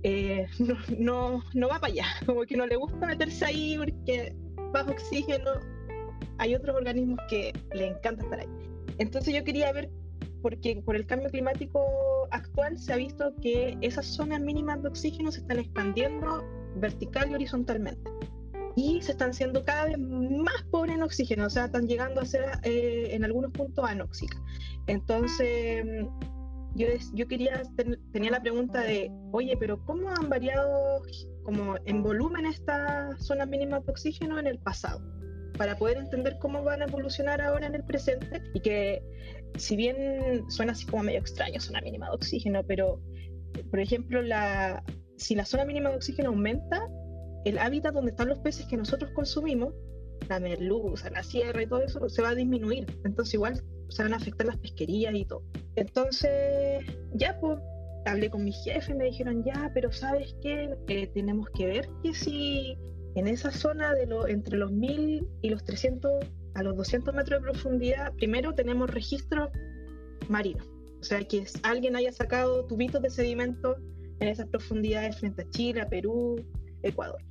[0.03, 4.35] eh, no, no, no va para allá, como que no le gusta meterse ahí porque
[4.73, 5.53] bajo oxígeno
[6.39, 8.49] hay otros organismos que le encanta estar ahí.
[8.99, 9.91] Entonces yo quería ver
[10.43, 11.85] porque por el cambio climático
[12.31, 16.45] actual se ha visto que esas zonas mínimas de oxígeno se están expandiendo
[16.77, 18.11] vertical y horizontalmente.
[18.77, 22.25] Y se están siendo cada vez más pobres en oxígeno, o sea, están llegando a
[22.25, 24.41] ser eh, en algunos puntos anóxicas.
[24.87, 25.85] Entonces,
[26.75, 27.63] yo, yo quería,
[28.13, 31.03] tenía la pregunta de, oye, pero ¿cómo han variado
[31.43, 35.01] como en volumen estas zonas mínimas de oxígeno en el pasado?
[35.57, 39.03] Para poder entender cómo van a evolucionar ahora en el presente y que
[39.57, 43.01] si bien suena así como medio extraño, zona mínima de oxígeno, pero
[43.71, 44.85] por ejemplo, la,
[45.17, 46.81] si la zona mínima de oxígeno aumenta,
[47.45, 49.75] el hábitat donde están los peces que nosotros consumimos,
[50.29, 52.87] la merluza, la sierra y todo eso, se va a disminuir.
[53.05, 55.43] Entonces igual se van a afectar las pesquerías y todo.
[55.77, 56.85] Entonces,
[57.15, 57.59] ya pues,
[58.05, 60.77] hablé con mi jefe me dijeron, ya, pero ¿sabes qué?
[60.89, 62.77] Eh, tenemos que ver que si
[63.15, 66.25] en esa zona de lo, entre los 1000 y los 300
[66.55, 69.51] a los 200 metros de profundidad, primero tenemos registro
[70.29, 70.65] marino.
[71.01, 73.77] O sea, que alguien haya sacado tubitos de sedimento
[74.21, 76.37] en esas profundidades frente a Chile, Perú,
[76.83, 77.23] Ecuador.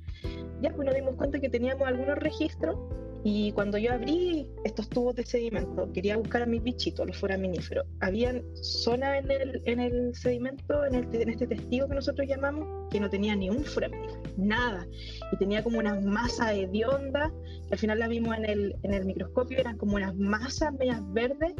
[0.62, 2.76] Ya pues nos dimos cuenta que teníamos algunos registros
[3.24, 7.84] Y cuando yo abrí estos tubos de sedimento, quería buscar a mis bichitos, los foraminíferos.
[8.00, 12.88] Habían zonas en el, en el sedimento, en, el, en, este testigo que nosotros llamamos,
[12.90, 14.86] que no tenía ni un foraminífero, nada.
[15.32, 17.32] Y tenía como una masa hedionda,
[17.66, 21.02] que al final la vimos en el, en el microscopio, eran como unas masas medias
[21.12, 21.54] verdes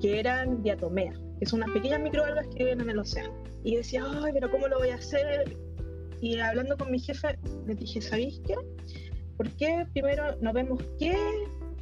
[0.00, 3.32] que eran diatomeas, que son unas pequeñas microalgas que viven en el océano.
[3.62, 5.56] Y decía, ay, pero ¿cómo lo voy a hacer?
[6.20, 8.54] Y hablando con mi jefe, le dije, ¿sabéis qué?
[9.36, 11.16] ¿Por qué primero no vemos qué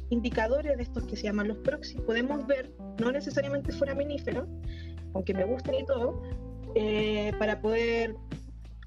[0.09, 4.47] indicadores de estos que se llaman los proxies podemos ver, no necesariamente foraminíferos,
[5.13, 6.21] aunque me gusten y todo,
[6.75, 8.15] eh, para poder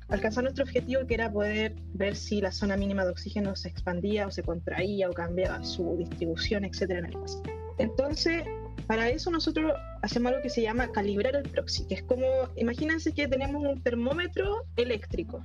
[0.08, 4.26] alcanzar nuestro objetivo que era poder ver si la zona mínima de oxígeno se expandía
[4.26, 7.42] o se contraía o cambiaba su distribución, etcétera, en el espacio.
[7.78, 8.42] Entonces,
[8.86, 13.12] para eso nosotros hacemos algo que se llama calibrar el proxy, que es como, imagínense
[13.12, 15.40] que tenemos un termómetro eléctrico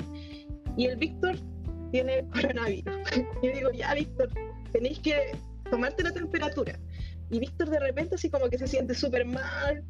[0.78, 1.36] y el Víctor
[1.94, 2.96] tiene coronavirus.
[3.44, 4.28] Yo digo, ya, Víctor,
[4.72, 5.16] tenéis que
[5.70, 6.80] tomarte la temperatura.
[7.30, 9.84] Y Víctor de repente así como que se siente súper mal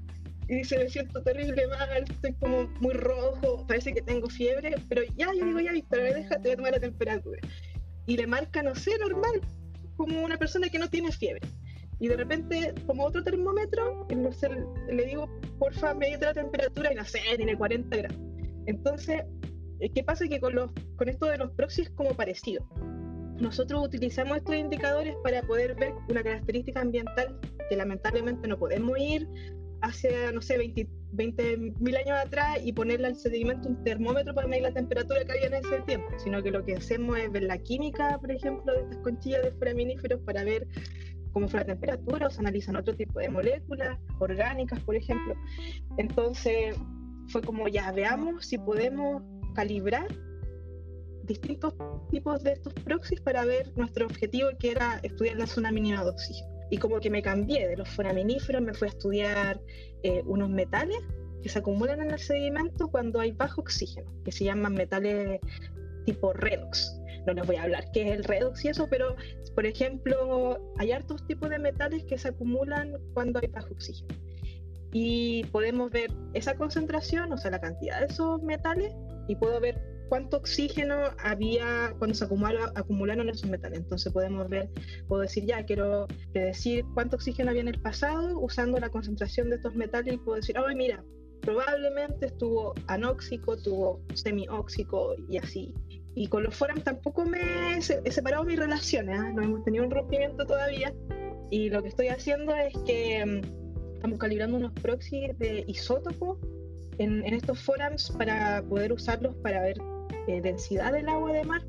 [0.49, 5.01] y dice, me siento terrible mal, estoy como muy rojo, parece que tengo fiebre, pero
[5.16, 7.39] ya, yo digo, ya, Víctor, a ver, déjate de tomar la temperatura.
[8.06, 9.39] Y le marca, no sé, normal,
[9.95, 11.47] como una persona que no tiene fiebre.
[11.99, 14.06] Y de repente, como otro termómetro,
[14.89, 18.20] le digo, porfa, medite la temperatura y no sé, tiene 40 grados.
[18.66, 19.22] Entonces,
[19.89, 20.27] ¿Qué pasa?
[20.27, 22.65] Que con, los, con esto de los proxies es como parecido.
[23.39, 29.27] Nosotros utilizamos estos indicadores para poder ver una característica ambiental que lamentablemente no podemos ir
[29.81, 30.57] hacia, no sé,
[31.11, 35.34] 20 mil años atrás y ponerle al sedimento un termómetro para medir la temperatura que
[35.34, 38.71] había en ese tiempo, sino que lo que hacemos es ver la química, por ejemplo,
[38.73, 40.67] de estas conchillas de foraminíferos para ver
[41.34, 45.36] cómo fue la temperatura, o se analizan otro tipo de moléculas orgánicas, por ejemplo.
[45.97, 46.77] Entonces
[47.27, 49.23] fue como ya veamos si podemos
[49.54, 50.08] calibrar
[51.24, 51.74] distintos
[52.12, 56.10] tipos de estos proxies para ver nuestro objetivo que era estudiar la zona mínima de
[56.10, 56.49] oxígeno.
[56.70, 59.62] Y como que me cambié de los foraminíferos, me fui a estudiar
[60.04, 60.97] eh, unos metales
[61.41, 65.39] que se acumulan en el sedimento cuando hay bajo oxígeno, que se llaman metales
[66.06, 66.99] tipo redox.
[67.26, 69.16] No les voy a hablar qué es el redox y eso, pero
[69.56, 74.16] por ejemplo, hay hartos tipos de metales que se acumulan cuando hay bajo oxígeno.
[74.94, 78.94] Y podemos ver esa concentración, o sea, la cantidad de esos metales
[79.28, 83.80] y puedo ver cuánto oxígeno había cuando se acumularon esos metales.
[83.80, 84.70] Entonces podemos ver,
[85.08, 89.56] puedo decir ya, quiero decir cuánto oxígeno había en el pasado usando la concentración de
[89.56, 91.04] estos metales y puedo decir, oh, mira,
[91.41, 95.74] probablemente estuvo anóxico, tuvo semióxico y así.
[96.16, 99.34] Y con los forums tampoco me he separado mis relaciones, ¿eh?
[99.34, 100.94] no hemos tenido un rompimiento todavía.
[101.50, 103.62] Y lo que estoy haciendo es que mm,
[104.04, 106.38] estamos calibrando unos proxies de isótopos
[106.97, 109.78] en, estos forums para poder usarlos para ver
[110.28, 111.62] eh, densidad del agua de mar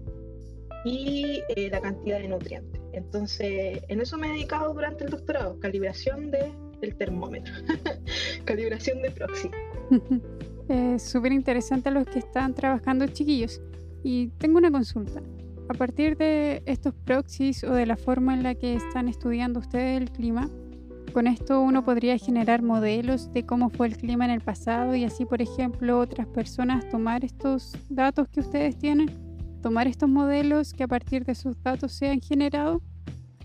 [0.85, 2.81] y eh, la cantidad de nutrientes.
[2.93, 7.55] Entonces, en eso me he dedicado durante el doctorado, calibración de, del termómetro,
[8.45, 9.51] calibración de proxy.
[10.69, 13.61] Es súper interesante los que están trabajando chiquillos.
[14.03, 15.23] Y tengo una consulta.
[15.69, 20.01] A partir de estos proxies o de la forma en la que están estudiando ustedes
[20.01, 20.51] el clima,
[21.15, 25.05] con esto uno podría generar modelos de cómo fue el clima en el pasado y
[25.05, 29.09] así, por ejemplo, otras personas tomar estos datos que ustedes tienen,
[29.63, 32.83] tomar estos modelos que a partir de esos datos se han generado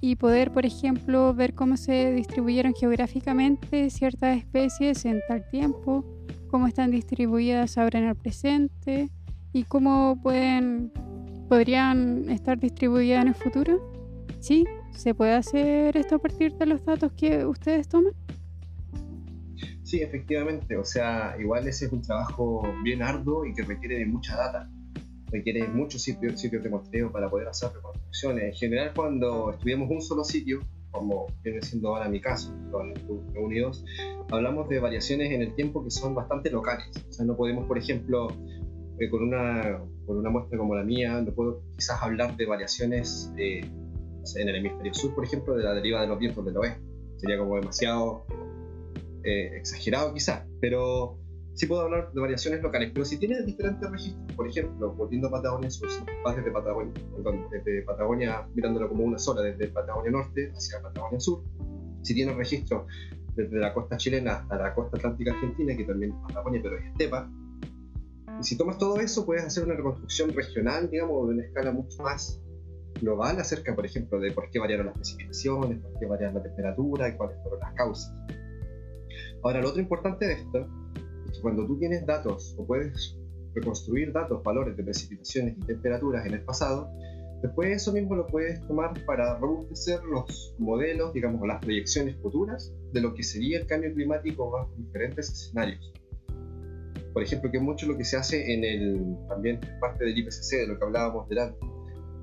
[0.01, 6.03] y poder, por ejemplo, ver cómo se distribuyeron geográficamente ciertas especies en tal tiempo,
[6.49, 9.11] cómo están distribuidas ahora en el presente
[9.53, 10.91] y cómo pueden
[11.47, 13.91] podrían estar distribuidas en el futuro.
[14.39, 14.65] Sí,
[14.99, 18.11] ¿Se puede hacer esto a partir de los datos que ustedes toman?
[19.81, 20.75] Sí, efectivamente.
[20.75, 24.69] O sea, igual ese es un trabajo bien arduo y que requiere de mucha data.
[25.31, 28.43] Requiere muchos sitios, sitios de muestreo para poder hacer reconstrucciones.
[28.43, 30.59] En general, cuando estudiamos un solo sitio,
[30.91, 32.91] como viene siendo ahora mi caso, con
[33.41, 33.85] Unidos,
[34.31, 36.89] hablamos de variaciones en el tiempo que son bastante locales.
[37.07, 38.27] O sea, no podemos, por ejemplo,
[38.99, 43.31] eh, con, una, con una muestra como la mía, no puedo quizás hablar de variaciones
[43.37, 43.61] eh,
[44.35, 46.81] en el hemisferio sur, por ejemplo, de la deriva de los vientos del oeste.
[47.17, 48.25] Sería como demasiado
[49.23, 51.17] eh, exagerado quizás, pero
[51.53, 52.91] sí puedo hablar de variaciones locales.
[52.93, 56.93] Pero si tienes diferentes registros, por ejemplo, volviendo a Patagonia Sur, si vas desde Patagonia,
[57.51, 61.43] desde Patagonia mirándolo como una sola, desde Patagonia Norte hacia Patagonia Sur,
[62.01, 62.87] si tienes registro
[63.35, 66.85] desde la costa chilena hasta la costa atlántica argentina, que también es Patagonia, pero es
[66.85, 67.29] estepa,
[68.39, 72.01] y si tomas todo eso, puedes hacer una reconstrucción regional, digamos, de una escala mucho
[72.03, 72.41] más
[72.99, 77.09] global acerca, por ejemplo, de por qué variaron las precipitaciones, por qué variaron la temperatura
[77.09, 78.13] y cuáles fueron las causas.
[79.43, 80.67] Ahora, lo otro importante de esto
[81.27, 83.17] es que cuando tú tienes datos o puedes
[83.53, 86.91] reconstruir datos, valores de precipitaciones y temperaturas en el pasado,
[87.41, 92.99] Después eso mismo lo puedes tomar para robustecer los modelos, digamos, las proyecciones futuras de
[92.99, 95.93] lo que sería el cambio climático bajo diferentes escenarios.
[97.13, 100.67] Por ejemplo, que mucho lo que se hace en el, también parte del IPCC, de
[100.67, 101.65] lo que hablábamos delante,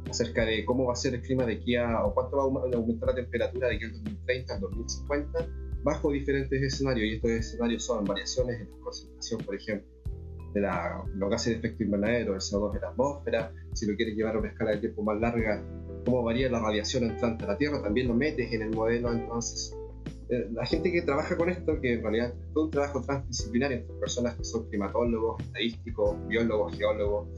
[0.09, 2.77] acerca de cómo va a ser el clima de aquí a, o cuánto va a
[2.77, 5.49] aumentar la temperatura de aquí al 2030 al 2050,
[5.83, 7.09] bajo diferentes escenarios.
[7.09, 9.89] Y estos escenarios son variaciones en la concentración, por ejemplo,
[10.55, 14.17] de la, los gases de efecto invernadero, el CO2 en la atmósfera, si lo quieres
[14.17, 15.63] llevar a una escala de tiempo más larga,
[16.05, 19.77] cómo varía la radiación entrante a la Tierra, también lo metes en el modelo, entonces
[20.29, 23.79] eh, la gente que trabaja con esto, que en realidad es todo un trabajo transdisciplinario
[23.79, 27.29] entre personas que son climatólogos, estadísticos, biólogos, geólogos,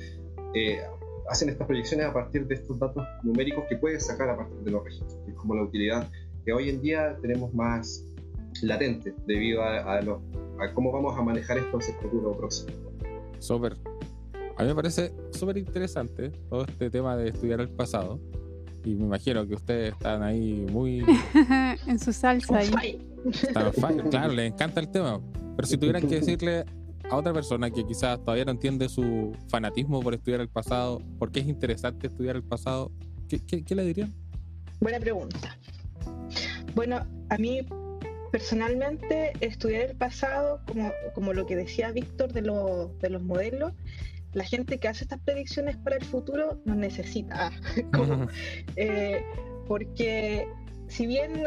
[0.55, 0.81] eh,
[1.29, 4.71] hacen estas proyecciones a partir de estos datos numéricos que puedes sacar a partir de
[4.71, 6.09] los registros, que es como la utilidad
[6.45, 8.05] que hoy en día tenemos más
[8.63, 10.01] latente debido a,
[10.75, 12.73] cómo vamos a manejar esto en el futuro próximo.
[13.39, 13.77] Súper.
[14.57, 18.19] A mí me parece súper interesante todo este tema de estudiar el pasado
[18.85, 21.05] y me imagino que ustedes están ahí muy...
[21.87, 23.07] en su salsa ahí.
[23.31, 23.71] Están
[24.11, 25.21] claro, les encanta el tema.
[25.57, 26.65] Pero si tuvieran que decirle
[27.11, 31.31] a otra persona que quizás todavía no entiende su fanatismo por estudiar el pasado, por
[31.31, 32.93] qué es interesante estudiar el pasado,
[33.29, 34.15] ¿qué, qué, le dirían?
[34.81, 35.57] Buena pregunta.
[36.75, 37.67] Bueno, a mí
[38.31, 43.73] personalmente estudiar el pasado, como, como lo que decía Víctor de, de los modelos,
[44.35, 47.51] la gente que hace estas predicciones para el futuro nos necesita.
[48.77, 49.23] Eh,
[49.67, 50.47] porque
[50.89, 51.45] si bien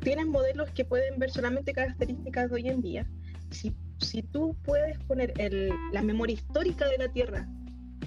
[0.00, 3.06] tienes modelos que pueden ver solamente características de hoy en día,
[3.50, 7.48] si, si tú puedes poner el, la memoria histórica de la Tierra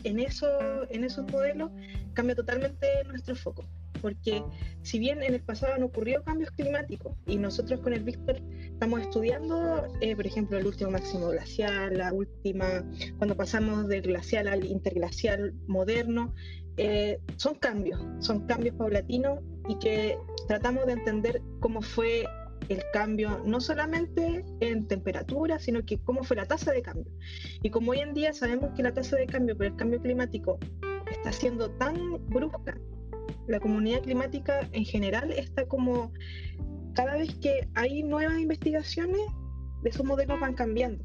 [0.04, 0.48] en, eso,
[0.90, 1.72] en esos modelos,
[2.14, 3.66] cambia totalmente nuestro foco.
[4.02, 4.44] Porque
[4.84, 9.02] si bien en el pasado han ocurrido cambios climáticos y nosotros con el Víctor estamos
[9.02, 12.84] estudiando, eh, por ejemplo, el último máximo glacial, la última,
[13.18, 16.36] cuando pasamos del glacial al interglacial moderno,
[16.78, 19.40] eh, son cambios, son cambios paulatinos
[19.70, 20.18] y que
[20.48, 22.26] tratamos de entender cómo fue
[22.70, 27.12] el cambio, no solamente en temperatura, sino que cómo fue la tasa de cambio.
[27.62, 30.60] Y como hoy en día sabemos que la tasa de cambio por el cambio climático
[31.12, 31.96] está siendo tan
[32.28, 32.76] brusca
[33.48, 36.12] la comunidad climática en general está como,
[36.94, 39.22] cada vez que hay nuevas investigaciones,
[39.84, 41.04] esos modelos van cambiando.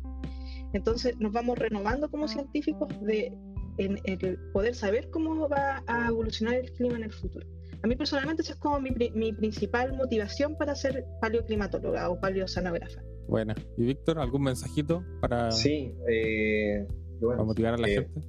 [0.73, 3.33] Entonces nos vamos renovando como científicos de
[3.79, 7.47] en, el poder saber cómo va a evolucionar el clima en el futuro.
[7.83, 13.01] A mí personalmente esa es como mi, mi principal motivación para ser paleoclimatóloga o paleosanógrafa.
[13.27, 16.87] Bueno, y Víctor, ¿algún mensajito para, sí, eh,
[17.21, 18.21] para motivar a la eh, gente?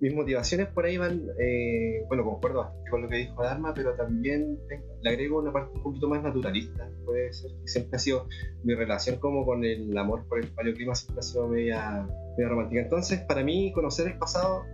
[0.00, 3.94] mis motivaciones por ahí van, eh, bueno, concuerdo bastante con lo que dijo Dharma, pero
[3.94, 4.58] también
[5.00, 6.88] le agrego una parte un poquito más naturalista.
[7.04, 8.28] Puede ser que siempre ha sido
[8.62, 12.06] mi relación como con el amor por el paleoclima, siempre ha sido media,
[12.36, 12.82] media romántica.
[12.82, 14.64] Entonces, para mí, conocer el pasado,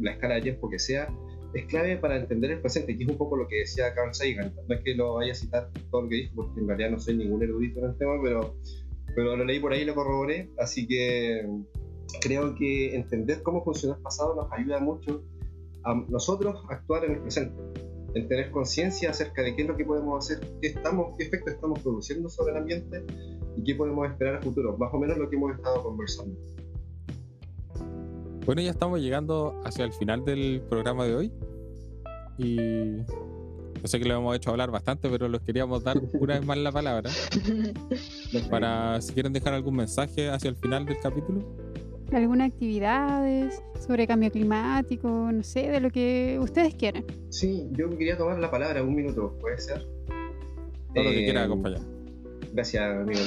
[0.00, 1.08] la escala de tiempo que sea,
[1.54, 4.54] es clave para entender el presente, que es un poco lo que decía Carl Sagan.
[4.68, 6.98] No es que lo vaya a citar todo lo que dijo, porque en realidad no
[6.98, 8.56] soy ningún erudito en el tema, pero,
[9.14, 11.46] pero lo leí por ahí y lo corroboré, así que
[12.20, 15.22] creo que entender cómo funciona el pasado nos ayuda mucho
[15.84, 17.54] a nosotros a actuar en el presente,
[18.14, 21.50] en tener conciencia acerca de qué es lo que podemos hacer, qué, estamos, qué efecto
[21.50, 23.04] estamos produciendo sobre el ambiente
[23.56, 26.38] y qué podemos esperar al futuro, más o menos lo que hemos estado conversando.
[28.44, 31.32] Bueno, ya estamos llegando hacia el final del programa de hoy
[32.38, 36.44] y yo sé que lo hemos hecho hablar bastante, pero los queríamos dar una vez
[36.44, 37.10] más la palabra
[38.50, 41.44] para si quieren dejar algún mensaje hacia el final del capítulo
[42.16, 47.04] algunas actividades sobre cambio climático, no sé, de lo que ustedes quieran.
[47.30, 49.86] Sí, yo quería tomar la palabra un minuto, ¿puede ser?
[50.94, 51.80] Todo lo que quiera eh, acompañar.
[52.52, 53.20] Gracias, amigo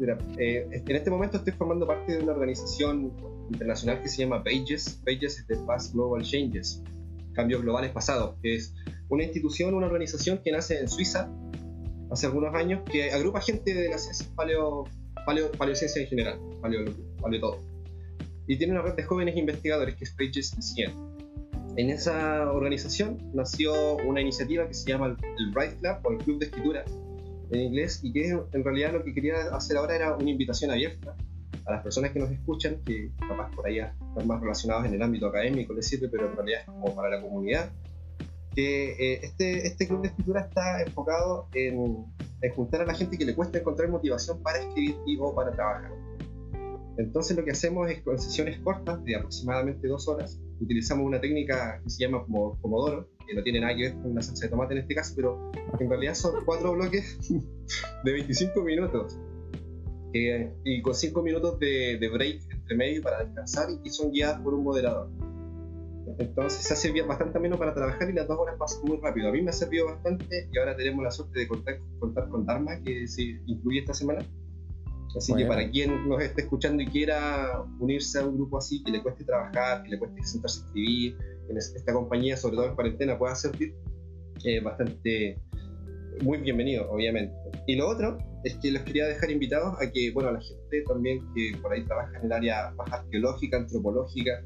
[0.00, 3.12] Mira, eh, en este momento estoy formando parte de una organización
[3.50, 5.00] internacional que se llama Pages.
[5.04, 6.82] Pages es de Past Global Changes,
[7.34, 8.74] Cambios Globales Pasados, que es
[9.08, 11.30] una institución, una organización que nace en Suiza
[12.10, 14.84] hace algunos años, que agrupa gente de las ciencias paleo,
[15.26, 16.84] paleo, paleociencia en general, paleo,
[17.20, 17.70] paleo todo
[18.50, 20.90] y tiene una red de jóvenes investigadores que es Pages 100.
[21.76, 26.38] En esa organización nació una iniciativa que se llama el Bright Club o el Club
[26.40, 26.84] de Escritura
[27.50, 31.16] en inglés y que en realidad lo que quería hacer ahora era una invitación abierta
[31.66, 35.02] a las personas que nos escuchan, que capaz por ahí están más relacionados en el
[35.02, 37.70] ámbito académico, les sirve, pero en realidad es como para la comunidad,
[38.54, 42.04] que eh, este, este club de escritura está enfocado en,
[42.42, 45.52] en juntar a la gente que le cuesta encontrar motivación para escribir y o para
[45.52, 45.92] trabajar.
[46.96, 51.80] Entonces lo que hacemos es con sesiones cortas de aproximadamente dos horas, utilizamos una técnica
[51.82, 54.74] que se llama Pomodoro, que no tiene nada que ver con una salsa de tomate
[54.74, 57.18] en este caso, pero en realidad son cuatro bloques
[58.04, 59.16] de 25 minutos
[60.12, 64.64] y con cinco minutos de, break entre medio para descansar y son guiadas por un
[64.64, 65.08] moderador.
[66.18, 69.28] Entonces se hace bastante ameno para trabajar y las dos horas pasan muy rápido.
[69.28, 72.44] A mí me ha servido bastante y ahora tenemos la suerte de contar, contar con
[72.44, 74.26] Dharma, que se incluye esta semana.
[75.16, 75.48] Así que Bueno.
[75.48, 79.24] para quien nos esté escuchando y quiera unirse a un grupo así, que le cueste
[79.24, 83.18] trabajar, que le cueste sentarse a escribir, que neces- esta compañía, sobre todo en cuarentena,
[83.18, 83.74] pueda servir,
[84.44, 85.38] eh, bastante
[86.22, 87.34] muy bienvenido, obviamente.
[87.66, 90.82] Y lo otro es que los quería dejar invitados a que, bueno, a la gente
[90.86, 94.42] también que por ahí trabaja en el área más arqueológica, antropológica,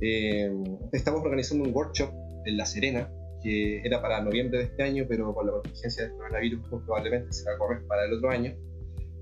[0.00, 0.50] eh,
[0.92, 2.10] estamos organizando un workshop
[2.46, 3.10] en La Serena,
[3.42, 7.32] que era para noviembre de este año, pero con la contingencia del coronavirus pues, probablemente
[7.32, 8.54] se va a correr para el otro año,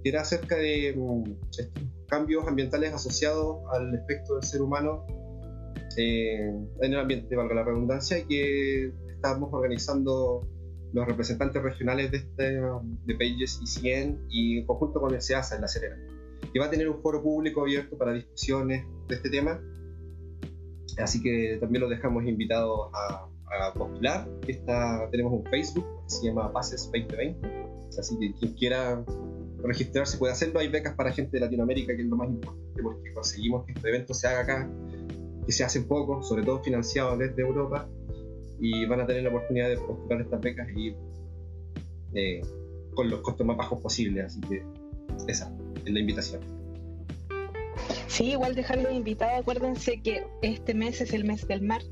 [0.08, 5.04] era acerca de mm, estos cambios ambientales asociados al efecto del ser humano
[5.96, 10.46] eh, en el ambiente, valga la redundancia, y que estamos organizando
[10.92, 15.56] los representantes regionales de, este, de Pages y 100 y en conjunto con el SEASA
[15.56, 15.96] en La Serena,
[16.52, 19.60] que va a tener un foro público abierto para discusiones de este tema
[20.98, 24.28] Así que también los dejamos invitados a, a postular.
[24.46, 27.66] Está, tenemos un Facebook que se llama Pases 2020.
[27.98, 29.04] Así que quien quiera
[29.66, 30.60] registrarse puede hacerlo.
[30.60, 33.88] Hay becas para gente de Latinoamérica, que es lo más importante, porque conseguimos que este
[33.88, 34.70] evento se haga acá,
[35.44, 37.88] que se hace poco, sobre todo financiado desde Europa.
[38.58, 40.96] Y van a tener la oportunidad de postular estas becas y
[42.14, 42.40] eh,
[42.94, 44.24] con los costos más bajos posibles.
[44.24, 44.62] Así que
[45.28, 45.52] esa
[45.84, 46.40] es la invitación.
[48.06, 49.40] Sí, igual dejarlos invitados.
[49.40, 51.82] Acuérdense que este mes es el mes del mar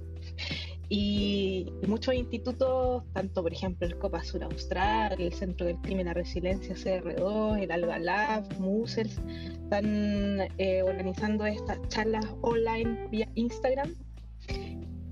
[0.97, 6.15] y muchos institutos, tanto por ejemplo el Copa Sur Austral, el Centro del Crimen la
[6.15, 9.19] Resiliencia CR2, el Alba Lab, MUSELS,
[9.65, 13.93] están eh, organizando estas charlas online vía Instagram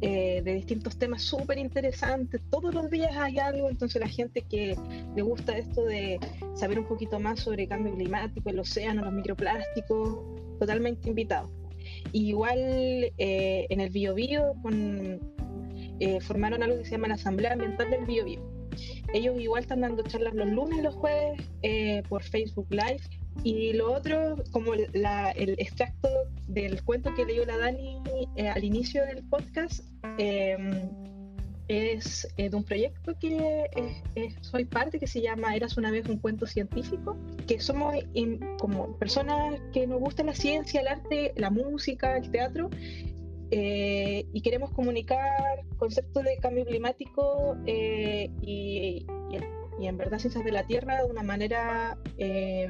[0.02, 2.40] eh, de distintos temas súper interesantes.
[2.48, 4.76] Todos los días hay algo, entonces la gente que
[5.16, 6.20] le gusta esto de
[6.54, 10.20] saber un poquito más sobre cambio climático, el océano, los microplásticos,
[10.60, 11.50] totalmente invitado.
[12.12, 12.60] Igual
[13.18, 15.18] eh, en el Bio Bio con,
[16.02, 18.40] eh, formaron algo que se llama la Asamblea Ambiental del Bio Bio.
[19.14, 23.02] Ellos igual están dando charlas los lunes y los jueves eh, por Facebook Live.
[23.44, 26.08] Y lo otro, como la- el extracto
[26.48, 27.98] del cuento que leyó la Dani
[28.36, 29.84] eh, al inicio del podcast,
[30.18, 30.56] eh,
[31.68, 33.64] es eh, de un proyecto que
[34.16, 38.38] eh, soy parte que se llama Eras una vez un cuento científico, que somos em,
[38.58, 42.68] como personas que nos gusta la ciencia, el arte, la música, el teatro,
[43.54, 45.20] eh, y queremos comunicar
[45.76, 49.36] conceptos de cambio climático eh, y, y-
[49.80, 52.68] y en verdad ciencias de la Tierra de una manera eh,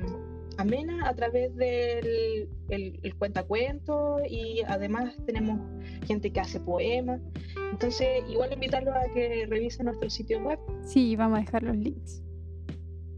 [0.57, 5.61] amena a través del el, el cuentacuentos y además tenemos
[6.07, 7.21] gente que hace poemas.
[7.73, 10.59] Entonces, igual invitarlos a que revisen nuestro sitio web.
[10.85, 12.23] Sí, vamos a dejar los links.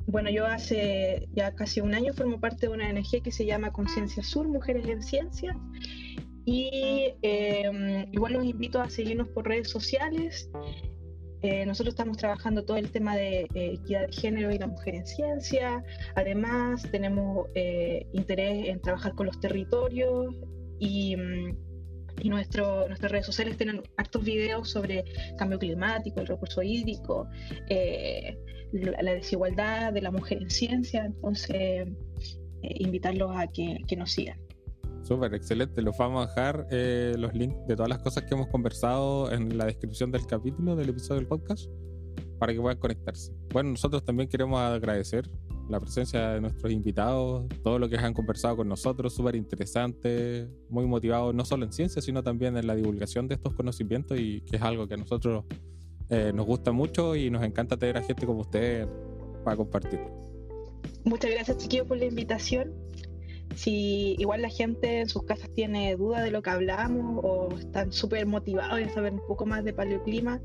[0.06, 3.72] Bueno, yo hace ya casi un año formo parte de una ONG que se llama
[3.72, 5.56] Conciencia Sur, Mujeres en Ciencia.
[6.44, 10.50] Y eh, igual los invito a seguirnos por redes sociales.
[11.44, 14.94] Eh, nosotros estamos trabajando todo el tema de eh, equidad de género y la mujer
[14.94, 15.84] en ciencia.
[16.14, 20.34] Además, tenemos eh, interés en trabajar con los territorios
[20.78, 21.56] y, mm,
[22.22, 25.04] y nuestras redes sociales tienen hartos videos sobre
[25.36, 27.28] cambio climático, el recurso hídrico,
[28.72, 31.04] la, desigualdad de la mujer en ciencia.
[31.04, 31.88] Entonces,
[32.62, 34.43] invitarlos a que nos sigan.
[35.04, 35.82] Súper, excelente.
[35.82, 39.58] Los vamos a dejar eh, los links de todas las cosas que hemos conversado en
[39.58, 41.68] la descripción del capítulo, del episodio del podcast,
[42.38, 43.30] para que puedan conectarse.
[43.52, 45.30] Bueno, nosotros también queremos agradecer
[45.68, 50.86] la presencia de nuestros invitados, todo lo que han conversado con nosotros, súper interesante, muy
[50.86, 54.56] motivados no solo en ciencia, sino también en la divulgación de estos conocimientos y que
[54.56, 55.44] es algo que a nosotros
[56.08, 58.88] eh, nos gusta mucho y nos encanta tener a gente como ustedes
[59.44, 60.00] para compartir.
[61.04, 62.72] Muchas gracias, chiquillos, por la invitación.
[63.56, 67.92] Si igual la gente en sus casas tiene dudas de lo que hablamos o están
[67.92, 70.40] súper motivados en saber un poco más de paleoclima,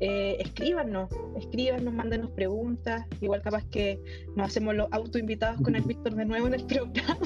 [0.00, 3.04] eh, escríbanos, escríbanos, mándenos preguntas.
[3.20, 4.00] Igual capaz que
[4.36, 7.18] nos hacemos los autoinvitados con el Víctor de nuevo en el programa.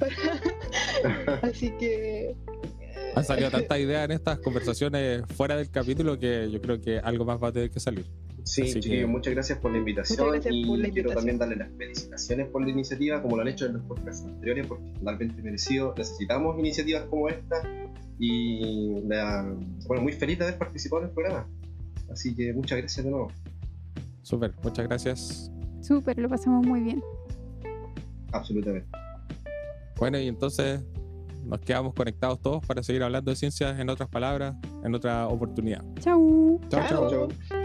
[1.42, 2.36] Así que
[3.16, 7.24] Han salido tantas ideas en estas conversaciones fuera del capítulo que yo creo que algo
[7.24, 8.06] más va a tener que salir.
[8.50, 11.10] Sí, Así chiquillos, que- muchas gracias por la invitación Muchas gracias y por la quiero
[11.12, 14.66] también darle las felicitaciones por la iniciativa, como lo han hecho en los podcasts anteriores,
[14.66, 15.94] porque es totalmente merecido.
[15.96, 17.62] Necesitamos iniciativas como esta
[18.18, 19.54] y la-
[19.86, 21.46] bueno, muy feliz de haber participado en el programa.
[22.10, 23.30] Así que muchas gracias de nuevo.
[24.22, 25.52] Súper, muchas gracias.
[25.80, 27.02] Súper, lo pasamos muy bien.
[28.32, 28.88] Absolutamente.
[29.96, 30.82] Bueno, y entonces
[31.44, 35.84] nos quedamos conectados todos para seguir hablando de ciencias en otras palabras, en otra oportunidad.
[36.00, 36.60] Chau.
[36.68, 37.10] Chao, chao.
[37.10, 37.59] chao.